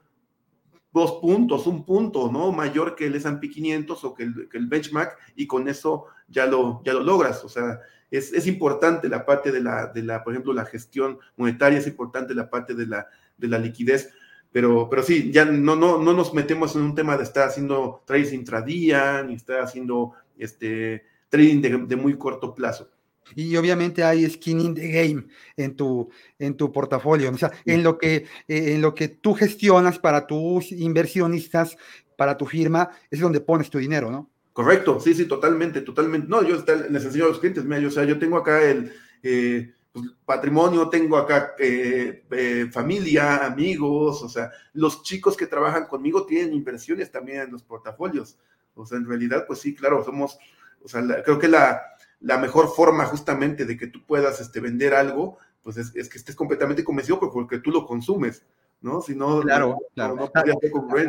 [0.97, 2.53] dos puntos, un punto, ¿no?
[2.53, 6.95] Mayor que el S&P 500 o que el, benchmark y con eso ya lo, ya
[6.95, 7.45] lo logras.
[7.45, 7.81] O sea,
[8.11, 12.35] es, importante la parte de la, de la, por ejemplo, la gestión monetaria, es importante
[12.35, 14.13] la parte de la, de la liquidez,
[14.51, 18.03] pero, pero sí, ya no, no, no nos metemos en un tema de estar haciendo
[18.07, 22.89] trading intradía, ni estar haciendo este, trading de muy corto plazo
[23.35, 27.83] y obviamente hay skin in the game en tu, en tu portafolio, o sea, en
[27.83, 31.77] lo, que, eh, en lo que tú gestionas para tus inversionistas,
[32.17, 34.31] para tu firma, es donde pones tu dinero, ¿no?
[34.53, 36.29] Correcto, sí, sí, totalmente, totalmente.
[36.29, 38.91] No, yo les enseño a los clientes, mira, yo, o sea, yo tengo acá el
[39.23, 46.25] eh, pues, patrimonio, tengo acá eh, familia, amigos, o sea, los chicos que trabajan conmigo
[46.25, 48.39] tienen inversiones también en los portafolios.
[48.75, 50.39] O sea, en realidad, pues sí, claro, somos,
[50.83, 51.83] o sea, creo que la,
[52.21, 56.37] la mejor forma justamente de que tú puedas este, vender algo, pues es, que estés
[56.37, 58.45] completamente convencido porque tú lo consumes.
[58.81, 59.01] ¿no?
[59.01, 60.31] Si no, claro, claro.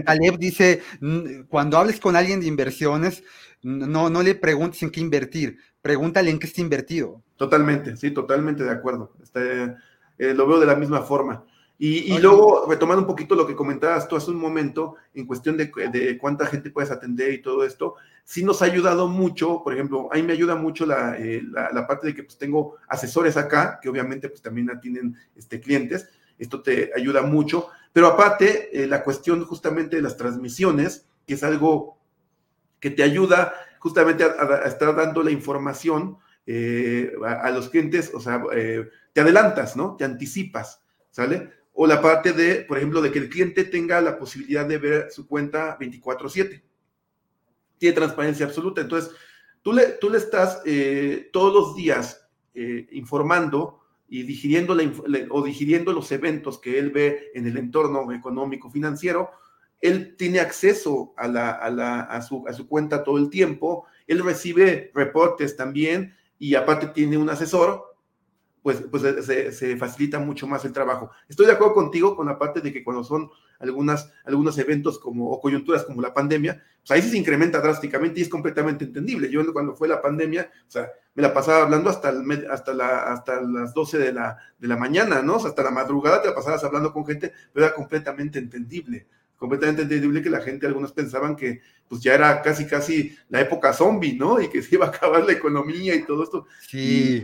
[0.05, 0.81] Caleb dice,
[1.49, 3.23] cuando hables con alguien de inversiones,
[3.61, 7.21] no, no le preguntes en qué invertir, pregúntale en qué está invertido.
[7.35, 9.13] Totalmente, sí, totalmente de acuerdo.
[9.21, 9.75] Este,
[10.17, 11.45] eh, lo veo de la misma forma.
[11.79, 15.71] Y, luego, retomando un poquito lo que comentabas tú hace un momento, en cuestión de,
[15.91, 20.09] de, cuánta gente puedes atender y todo esto, sí nos ha ayudado mucho, por ejemplo,
[20.11, 23.79] a mí me ayuda mucho la, eh, la, parte de que pues tengo asesores acá,
[23.79, 26.09] que obviamente pues también tienen este, clientes,
[26.39, 31.43] esto te ayuda mucho, pero aparte, eh, la cuestión justamente de las transmisiones, que es
[31.43, 31.99] algo
[32.79, 36.17] que te ayuda justamente a, estar dando la información
[36.47, 38.43] eh, a, los clientes, o sea,
[39.13, 39.95] te adelantas, ¿no?
[39.95, 41.51] Te anticipas, ¿sale?
[41.79, 45.11] O la parte de, por ejemplo, de que el cliente tenga la posibilidad de ver
[45.11, 46.63] su cuenta 24/7.
[47.77, 48.81] Tiene transparencia absoluta.
[48.81, 49.11] Entonces,
[49.61, 52.23] tú le, tú le estás eh, todos los días
[52.89, 54.75] informando y digiriendo
[55.29, 59.29] o digiriendo los eventos que él ve en el entorno económico financiero,
[59.81, 63.85] él tiene acceso a, la, a, la, a, su, a su cuenta todo el tiempo,
[64.07, 67.86] él recibe reportes también y aparte tiene un asesor,
[68.67, 71.09] pues, pues se, se, facilita mucho más el trabajo.
[71.29, 75.31] Estoy de acuerdo contigo con la parte de que cuando son algunas, algunos eventos como,
[75.31, 79.29] o coyunturas como la pandemia, pues ahí sí se incrementa drásticamente y es completamente entendible.
[79.29, 83.13] Yo cuando fue la pandemia, o sea, me la pasaba hablando hasta, el, hasta, la,
[83.13, 85.37] hasta las 12 de la, de la mañana, ¿no?
[85.37, 89.07] O sea, hasta la madrugada te la pasabas hablando con gente, pero era completamente entendible
[89.37, 93.71] completamente entendible que la gente, algunos pensaban que pues ya era casi, casi la época
[93.71, 94.41] zombie, ¿no?
[94.41, 96.47] Y que se iba a acabar la economía y todo esto.
[96.67, 97.23] Sí,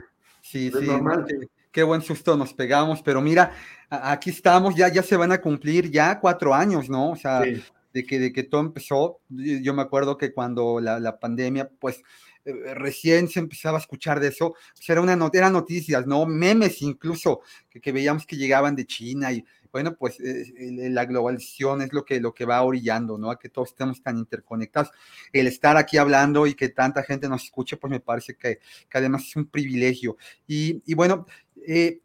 [0.54, 0.86] sí, sí.
[0.86, 1.26] Normal.
[1.72, 3.52] Qué, buen susto nos pegamos, pero mira,
[3.90, 7.12] aquí estamos, ya, ya se van a cumplir ya cuatro años, ¿no?
[7.12, 11.20] O sea, de, que, de que todo empezó, yo me acuerdo que cuando la, la
[11.20, 12.04] pandemia, pues
[12.46, 16.26] eh, recién se empezaba a escuchar de eso, pues era una eran noticias, ¿no?
[16.26, 19.44] Memes incluso, que, que veíamos que llegaban de China y
[19.74, 20.54] bueno, pues eh,
[20.92, 23.32] la globalización es lo que, lo que va orillando, ¿no?
[23.32, 24.92] A que todos estemos tan interconectados.
[25.34, 28.60] El estar aquí hablando y que tanta gente nos escuche, pues me parece que,
[28.94, 30.16] además es un privilegio.
[30.46, 31.26] Y, bueno,
[31.68, 32.02] eh,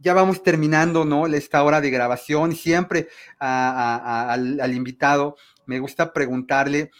[0.00, 1.28] ya vamos terminando, ¿no?
[1.28, 3.06] Esta hora de grabación y siempre
[3.38, 6.90] al, invitado me gusta preguntarle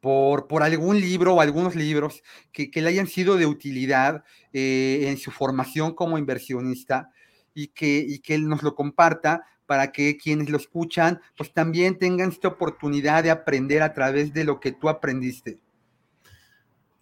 [0.00, 4.24] por, por, algún libro o algunos libros que, le hayan sido de utilidad
[4.54, 7.10] eh, en su formación como inversionista
[7.54, 11.98] y que, y que él nos lo comparta para que quienes lo escuchan, pues también
[11.98, 15.58] tengan esta oportunidad de aprender a través de lo que tú aprendiste.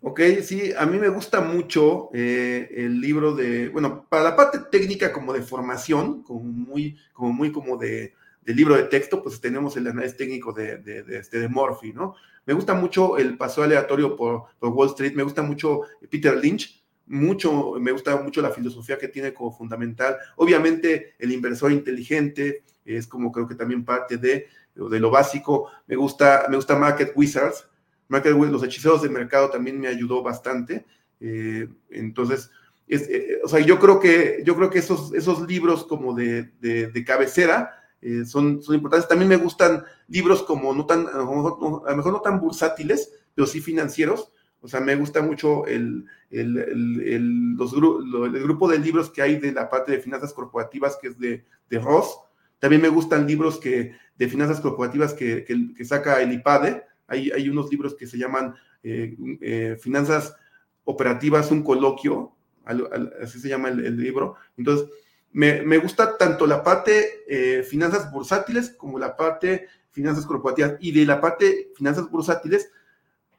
[0.05, 4.59] Ok, sí, a mí me gusta mucho eh, el libro de, bueno, para la parte
[4.71, 8.13] técnica como de formación, como muy, como muy como de,
[8.45, 12.17] libro de texto, pues tenemos el análisis técnico de, de, este, de Murphy, ¿no?
[12.45, 16.82] Me gusta mucho el paso aleatorio por, por Wall Street, me gusta mucho Peter Lynch,
[17.13, 20.17] mucho, me gusta mucho la filosofía que tiene como fundamental.
[20.37, 25.71] Obviamente, el inversor inteligente es como creo que también parte de, de lo básico.
[25.87, 27.69] Me gusta, me gusta Market Wizards.
[28.09, 30.87] Market Wizards, los hechiceros de mercado también me ayudó bastante.
[31.21, 32.51] Eh, entonces,
[32.89, 36.51] es, eh, o sea, yo creo que, yo creo que esos, esos libros como de,
[36.61, 39.07] de, cabecera eh, son, son importantes.
[39.07, 43.61] También me gustan libros como no tan, a lo mejor no tan bursátiles, pero sí
[43.61, 44.33] financieros
[44.63, 49.69] o sea, me gusta mucho el, los, el, grupo de libros que hay de la
[49.69, 52.17] parte de finanzas corporativas, que es de, de Ross.
[52.61, 56.85] También me gustan libros que, de finanzas corporativas que, que, saca el IPADE.
[57.09, 58.55] Hay, hay, unos libros que se llaman
[58.85, 60.37] eh, eh, Finanzas
[60.85, 62.33] Operativas, un coloquio,
[62.65, 64.37] así se llama el, libro.
[64.57, 64.89] Entonces,
[65.33, 70.75] me, me, gusta tanto la parte eh, finanzas bursátiles como la parte finanzas corporativas.
[70.81, 72.71] Y de la parte finanzas bursátiles,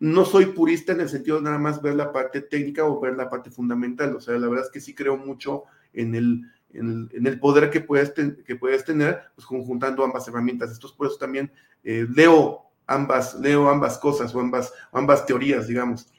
[0.04, 3.16] no soy purista en el sentido de nada más ver la parte técnica o ver
[3.16, 4.14] la parte fundamental.
[4.18, 6.42] O sea, la verdad es que sí creo mucho en el,
[6.74, 10.72] en el, poder que puedes, que puedes tener, pues conjuntando ambas herramientas.
[10.72, 11.50] Esto es por eso también
[11.86, 16.12] eh, leo ambas, leo ambas cosas o ambas, ambas teorías, digamos.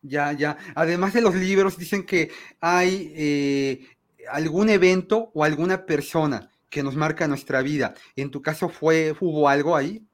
[0.00, 0.56] Ya, ya.
[0.76, 2.30] Además de los libros, dicen que
[2.60, 3.88] hay eh,
[4.30, 7.94] algún evento o alguna persona que nos marca nuestra vida.
[8.14, 10.06] En tu caso, fue, ¿hubo algo ahí?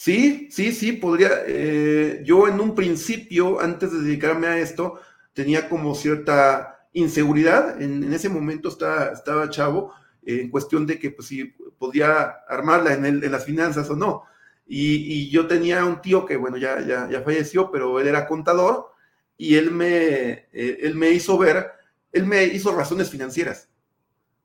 [0.00, 1.42] Sí, sí, sí, podría.
[1.46, 4.98] Eh, yo en un principio, antes de dedicarme a esto,
[5.34, 7.82] tenía como cierta inseguridad.
[7.82, 9.92] En, ese momento estaba, estaba chavo,
[10.24, 11.44] en cuestión de que pues si
[11.78, 14.22] podía armarla en, en las finanzas o no.
[14.66, 18.92] Y, yo tenía un tío que, bueno, ya, ya, ya falleció, pero él era contador
[19.36, 21.72] y él me, eh, él me hizo ver,
[22.12, 23.68] él me hizo razones financieras.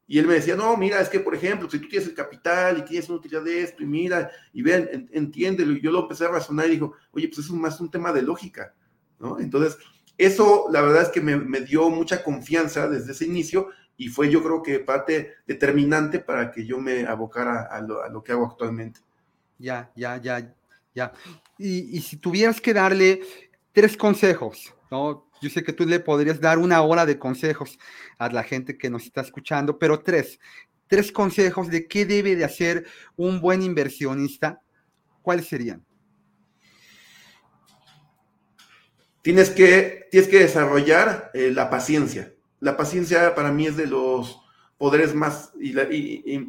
[0.07, 2.77] Y él me decía, no, mira, es que, por ejemplo, si tú tienes el capital
[2.77, 5.73] y tienes una utilidad de esto, y mira, y ven, entiéndelo.
[5.73, 8.21] Y yo lo empecé a razonar y dijo, oye, pues es más un tema de
[8.21, 8.73] lógica,
[9.19, 9.39] ¿no?
[9.39, 9.77] Entonces,
[10.17, 14.43] eso la verdad es que me, dio mucha confianza desde ese inicio y fue yo
[14.43, 19.01] creo que parte determinante para que yo me abocara a lo, que hago actualmente.
[19.57, 20.53] Ya, ya, ya,
[20.93, 21.13] ya.
[21.57, 23.21] Y, y si tuvieras que darle
[23.73, 25.24] tres consejos, ¿no?
[25.41, 27.77] Yo sé que tú le podrías dar una hora de consejos
[28.17, 30.39] a la gente que nos está escuchando, pero tres,
[30.87, 34.61] tres consejos de qué debe de hacer un buen inversionista,
[35.21, 35.83] ¿cuáles serían?
[39.21, 42.33] Tienes que, tienes que desarrollar eh, la paciencia.
[42.59, 44.39] La paciencia para mí es de los
[44.77, 45.73] poderes más, y,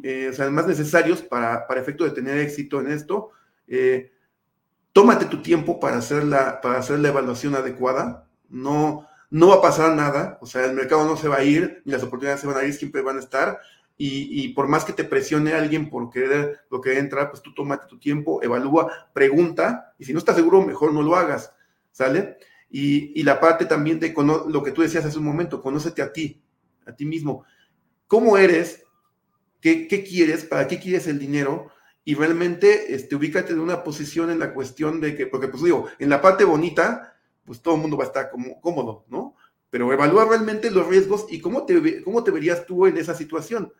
[0.03, 3.31] eh, más necesarios para, para efecto de tener éxito en esto.
[3.67, 4.11] Eh,
[4.93, 9.61] tómate tu tiempo para hacer la, para hacer la evaluación adecuada, no, no va a
[9.61, 12.47] pasar nada, o sea, el mercado no se va a ir, ni las oportunidades se
[12.47, 13.59] van a ir, siempre van a estar,
[13.99, 17.87] y, por más que te presione alguien por querer lo que entra, pues tú tómate
[17.87, 21.51] tu tiempo, evalúa, pregunta, y si no estás seguro, mejor no lo hagas,
[21.91, 22.37] ¿sale?
[22.69, 24.13] Y, la parte también de
[24.49, 26.39] lo que tú decías hace un momento, conócete a ti,
[26.85, 27.43] a ti mismo.
[28.05, 28.83] ¿Cómo eres?
[29.61, 30.45] ¿Qué, quieres?
[30.45, 31.71] ¿Para qué quieres el dinero?
[32.05, 35.87] Y realmente este, ubícate en una posición en la cuestión de que, porque pues digo,
[35.97, 37.16] en la parte bonita,
[37.47, 39.33] pues todo el mundo va a estar como, cómodo, ¿no?
[39.69, 43.71] Pero evalúa realmente los riesgos y cómo te, cómo te verías tú en esa situación.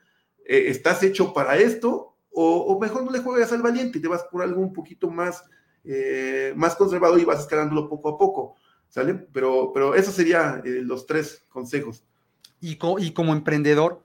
[0.45, 2.15] Eh, ¿Estás hecho para esto?
[2.31, 5.43] O, mejor no le juegas al valiente y te vas por algo un poquito más,
[5.83, 8.55] eh, más conservador y vas escalándolo poco a poco,
[8.87, 9.15] ¿sale?
[9.15, 12.05] Pero, pero esos serían eh, los tres consejos.
[12.61, 14.01] Y, y como emprendedor,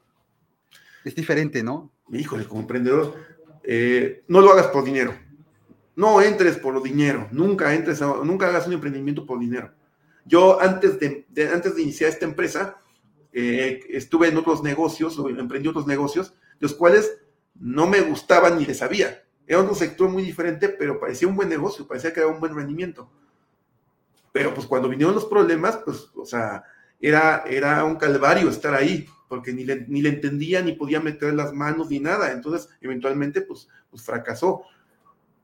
[1.04, 1.92] es diferente, ¿no?
[2.10, 3.14] Híjole, como emprendedor,
[4.26, 5.14] no lo hagas por dinero.
[5.94, 7.28] No entres por dinero.
[7.32, 9.72] Nunca entres, nunca hagas un emprendimiento por dinero.
[10.24, 12.76] Yo antes de, antes de iniciar esta empresa,
[13.32, 17.18] eh, estuve en otros negocios, o emprendí otros negocios, los cuales
[17.54, 19.22] no me gustaban ni les sabía.
[19.46, 22.54] Era un sector muy diferente, pero parecía un buen negocio, parecía que era un buen
[22.54, 23.10] rendimiento.
[24.32, 26.64] Pero pues cuando vinieron los problemas, pues, o sea,
[27.00, 31.34] era, era un calvario estar ahí, porque ni le, ni le entendía, ni podía meter
[31.34, 32.32] las manos, ni nada.
[32.32, 34.62] Entonces, eventualmente, pues, pues fracasó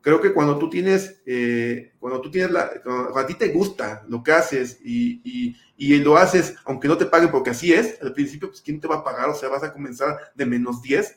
[0.01, 4.05] creo que cuando tú tienes, eh, cuando tú tienes la, cuando a ti te gusta
[4.09, 5.55] lo que haces y,
[6.01, 8.96] lo haces, aunque no te paguen, porque así es, al principio, pues, ¿quién te va
[8.96, 9.28] a pagar?
[9.28, 11.16] O sea, vas a comenzar de menos 10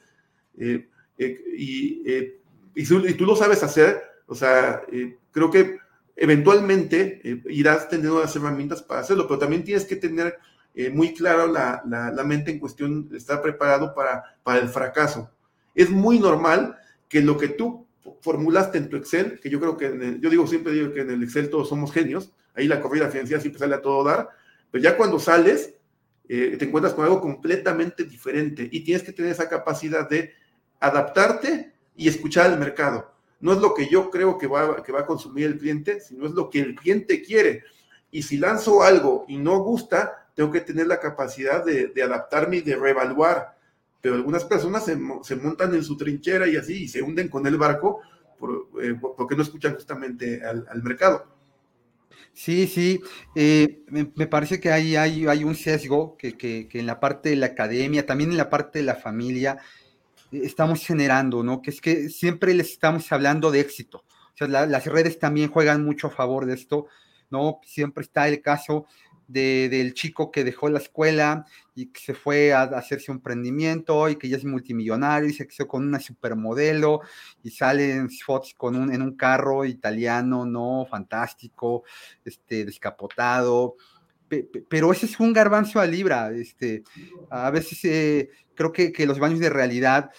[0.57, 2.03] eh, eh, y,
[2.75, 4.84] y, tú lo sabes hacer, o sea,
[5.32, 5.77] creo que
[6.15, 10.38] eventualmente irás teniendo las herramientas para hacerlo, pero también tienes que tener
[10.93, 15.29] muy claro la, la, mente en cuestión, estar preparado para, para el fracaso.
[15.75, 16.77] Es muy normal
[17.07, 17.88] que lo que tú
[18.22, 21.24] formulaste en tu Excel, que yo creo que, yo digo siempre digo que en el
[21.24, 24.30] Excel todos somos genios, ahí la corrida financiera siempre sale a todo dar,
[24.70, 25.76] pero ya cuando sales,
[26.28, 30.34] eh, te encuentras con algo completamente diferente y tienes que tener esa capacidad de
[30.80, 33.14] adaptarte y escuchar al mercado.
[33.39, 36.26] No es lo que yo creo que va, que va a consumir el cliente, sino
[36.26, 37.64] es lo que el cliente quiere.
[38.12, 42.58] Y si lanzo algo y no gusta, tengo que tener la capacidad de, de adaptarme
[42.58, 43.58] y de reevaluar
[44.02, 44.95] pero algunas personas se,
[45.36, 48.02] montan en su trinchera y así, y se hunden con el barco
[48.82, 51.28] eh, porque no escuchan justamente al, mercado.
[52.34, 52.99] Sí, sí,
[53.36, 57.36] eh, me, parece que hay, hay, hay un sesgo que, que, en la parte de
[57.36, 59.60] la academia, también en la parte de la familia,
[60.32, 61.62] eh, estamos generando, ¿no?
[61.62, 64.04] Que es que siempre les estamos hablando de éxito.
[64.34, 66.88] O sea, las redes también juegan mucho a favor de esto,
[67.30, 67.60] ¿no?
[67.64, 68.88] Siempre está el caso
[69.32, 74.17] del chico que dejó la escuela y que se fue a, hacerse un emprendimiento y
[74.17, 77.01] que ya es multimillonario y se quedó con una supermodelo
[77.43, 80.86] y sale en fotos con un, en un carro italiano, ¿no?
[80.89, 81.84] Fantástico,
[82.25, 83.75] este, descapotado.
[84.69, 86.32] Pero ese es un garbanzo a libra.
[86.32, 86.84] Este,
[87.29, 90.11] a veces eh, creo que, que los baños de realidad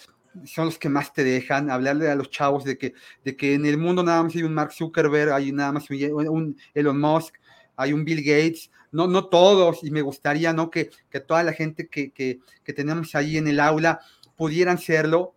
[0.45, 2.93] son los que más te dejan, hablarle a los chavos de que,
[3.23, 6.57] de que en el mundo nada más hay un Mark Zuckerberg, hay nada más un
[6.73, 7.35] Elon Musk,
[7.75, 10.69] hay un Bill Gates, no, no todos, y me gustaría ¿no?
[10.69, 13.99] que, que toda la gente que, que, tenemos ahí en el aula
[14.37, 15.35] pudieran serlo,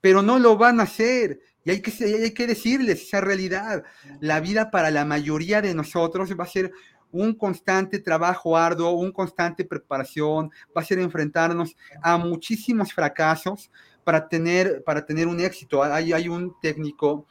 [0.00, 1.40] pero no lo van a hacer.
[1.64, 3.82] Y hay que, hay que decirles esa realidad.
[4.20, 6.70] La vida para la mayoría de nosotros va a ser
[7.10, 13.70] un constante trabajo arduo, un constante preparación, va a ser enfrentarnos a muchísimos fracasos
[14.04, 15.82] para tener, para tener un éxito.
[15.82, 17.26] Hay, hay un técnico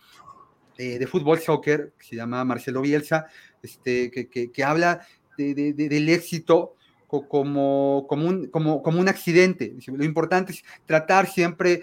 [0.77, 3.27] eh, de fútbol, soccer, que se llama Marcelo Bielsa,
[3.63, 4.99] este, que, que habla
[5.37, 6.75] del éxito
[7.07, 9.75] como, como, un, como, como un accidente.
[9.87, 11.81] Lo importante es tratar siempre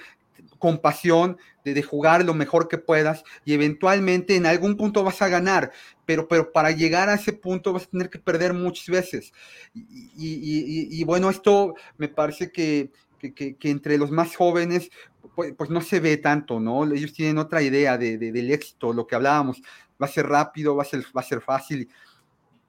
[0.59, 5.28] con pasión, de, jugar lo mejor que puedas y eventualmente en algún punto vas a
[5.28, 5.72] ganar,
[6.07, 9.32] pero, pero para llegar a ese punto vas a tener que perder muchas veces.
[9.74, 14.90] Y, bueno, esto me parece que, que, entre los más jóvenes
[15.34, 16.84] pues, pues, no se ve tanto, ¿no?
[16.92, 19.62] Ellos tienen otra idea de, del éxito, lo que hablábamos,
[20.00, 21.88] va a ser rápido, va a ser, va a ser fácil.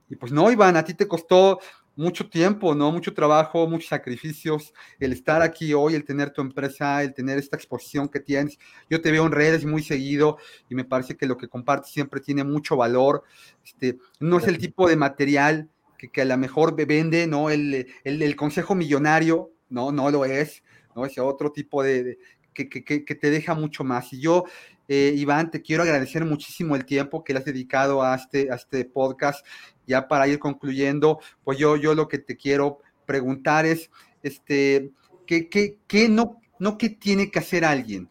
[0.10, 1.60] Y pues no, Iván, a ti te costó
[1.95, 2.91] mucho tiempo, ¿no?
[2.91, 7.56] Mucho trabajo, muchos sacrificios, el estar aquí hoy, el tener tu empresa, el tener esta
[7.56, 8.58] exposición que tienes.
[8.89, 10.38] Yo te veo en redes muy seguido
[10.70, 13.24] y me parece que lo que compartes siempre tiene mucho valor.
[13.64, 17.49] Este, no es el tipo de material que, que a lo mejor vende, ¿no?
[17.49, 20.64] El, el, consejo millonario, no, no lo es,
[20.95, 21.06] ¿no?
[21.06, 22.18] Es otro tipo de,
[22.54, 24.12] que, que, que, te deja mucho más.
[24.14, 24.45] Y yo
[24.88, 28.55] eh, Iván, te quiero agradecer muchísimo el tiempo que le has dedicado a este, a
[28.55, 29.45] este podcast.
[29.88, 33.89] Ya para ir concluyendo, pues yo, yo lo que te quiero preguntar es,
[34.21, 34.91] este,
[35.27, 38.09] ¿qué, qué, qué no, no qué tiene que hacer alguien?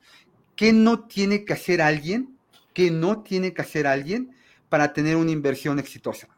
[0.57, 2.33] ¿Qué no tiene que hacer alguien
[2.75, 4.35] ¿Qué no tiene que hacer alguien
[4.69, 6.29] para tener una inversión exitosa?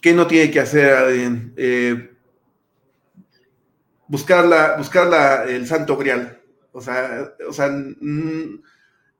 [0.00, 1.54] ¿Qué no tiene que hacer alguien?
[1.56, 2.10] Eh,
[4.08, 6.40] buscar, buscar el santo grial.
[6.74, 7.72] O sea, o sea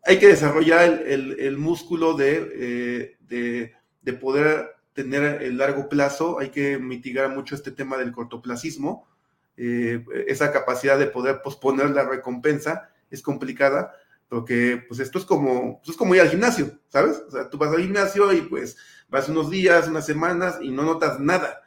[0.06, 6.78] hay que desarrollar el, músculo eh, de, de, poder tener el largo plazo, hay que
[6.78, 9.08] mitigar mucho este tema del cortoplacismo,
[9.56, 13.94] eh, esa capacidad de poder posponer la recompensa es complicada,
[14.28, 17.22] porque pues esto es como, pues, es como ir al gimnasio, ¿sabes?
[17.28, 18.76] O sea, tú vas al gimnasio y pues
[19.08, 21.63] vas unos días, unas semanas y no notas nada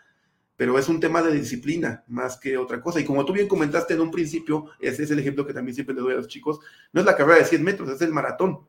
[0.57, 2.99] pero es un tema de disciplina más que otra cosa.
[2.99, 5.95] Y como tú bien comentaste en un principio, ese es el ejemplo que también siempre
[5.95, 6.59] le doy a los chicos,
[6.91, 8.65] no es la carrera de 100 metros, es el maratón.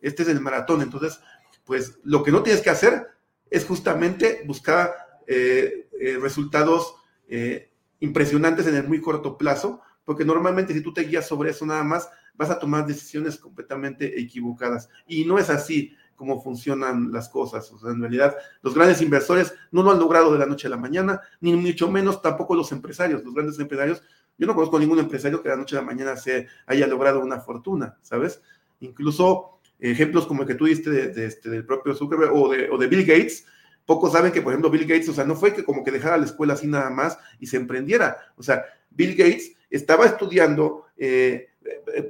[0.00, 0.80] Este es el maratón.
[0.80, 1.20] Entonces,
[1.64, 3.08] pues lo que no tienes que hacer
[3.50, 4.94] es justamente buscar
[5.26, 6.94] eh, eh, resultados
[7.28, 7.70] eh,
[8.00, 11.84] impresionantes en el muy corto plazo, porque normalmente si tú te guías sobre eso nada
[11.84, 14.88] más, vas a tomar decisiones completamente equivocadas.
[15.06, 17.70] Y no es así cómo funcionan las cosas.
[17.72, 20.70] O sea, en realidad, los grandes inversores no lo han logrado de la noche a
[20.70, 23.22] la mañana, ni mucho menos tampoco los empresarios.
[23.24, 24.02] Los grandes empresarios,
[24.38, 27.20] yo no conozco ningún empresario que de la noche a la mañana se haya logrado
[27.20, 28.42] una fortuna, ¿sabes?
[28.80, 32.78] Incluso ejemplos como el que tú diste de, este, del propio Zuckerberg o de, o
[32.78, 33.46] de Bill Gates,
[33.84, 36.16] pocos saben que, por ejemplo, Bill Gates, o sea, no fue que como que dejara
[36.16, 38.16] la escuela así nada más y se emprendiera.
[38.36, 41.50] O sea, Bill Gates estaba estudiando eh,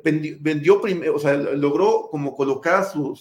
[0.02, 3.14] vendió, primero, o sea, logró como colocar su,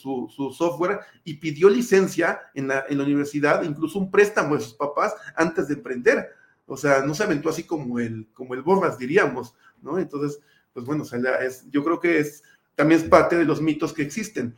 [0.56, 5.76] software y pidió licencia en la, universidad, incluso un préstamo de sus papás antes de
[5.76, 6.30] emprender.
[6.66, 10.00] O sea, no se aventó así como el, como el Borras, diríamos, ¿no?
[10.00, 10.40] Entonces,
[10.74, 12.44] pues bueno, o sea, es, yo creo que es,
[12.76, 14.56] también es parte de los mitos que existen.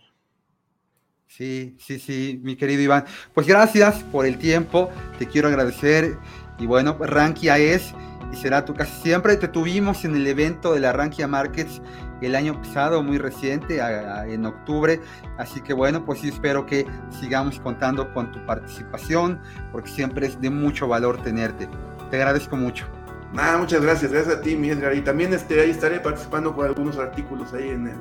[1.27, 3.05] Sí, sí, sí, mi querido Iván.
[3.33, 6.17] Pues gracias por el tiempo, te quiero agradecer.
[6.57, 7.93] Y bueno, Rankia es
[8.31, 9.37] y será tu casa siempre.
[9.37, 11.81] Te tuvimos en el evento de la Rankia Markets
[12.21, 13.79] el año pasado, muy reciente,
[14.27, 15.01] en octubre.
[15.37, 19.39] Así que bueno, pues sí espero que sigamos contando con tu participación,
[19.71, 21.67] porque siempre es de mucho valor tenerte.
[22.09, 22.87] Te agradezco mucho.
[23.33, 24.95] Nada, muchas gracias, gracias a ti, mi Edgar.
[24.95, 27.97] Y también este, ahí estaré participando con algunos artículos ahí en el,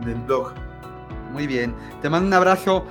[0.00, 0.54] en el blog.
[1.32, 2.86] Muy bien, te mando un abrazo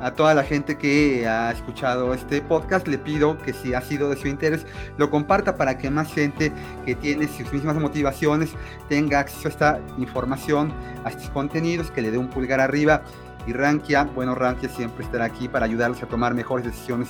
[0.00, 4.10] a toda la gente que ha escuchado este podcast, le pido que si ha sido
[4.10, 4.66] de su interés,
[4.98, 6.52] lo comparta para que más gente
[6.84, 8.50] que tiene sus mismas motivaciones
[8.88, 10.72] tenga acceso a esta información,
[11.04, 13.02] a estos contenidos, que le dé un pulgar arriba.
[13.46, 17.08] Y Rankia, bueno, Rankia siempre estará aquí para ayudarlos a tomar mejores decisiones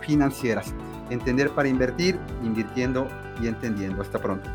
[0.00, 0.74] financieras.
[1.10, 3.08] Entender para invertir, invirtiendo
[3.40, 4.02] y entendiendo.
[4.02, 4.50] Hasta pronto.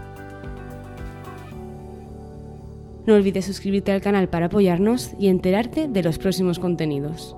[3.08, 7.36] No olvides suscribirte al canal para apoyarnos y enterarte de los próximos contenidos.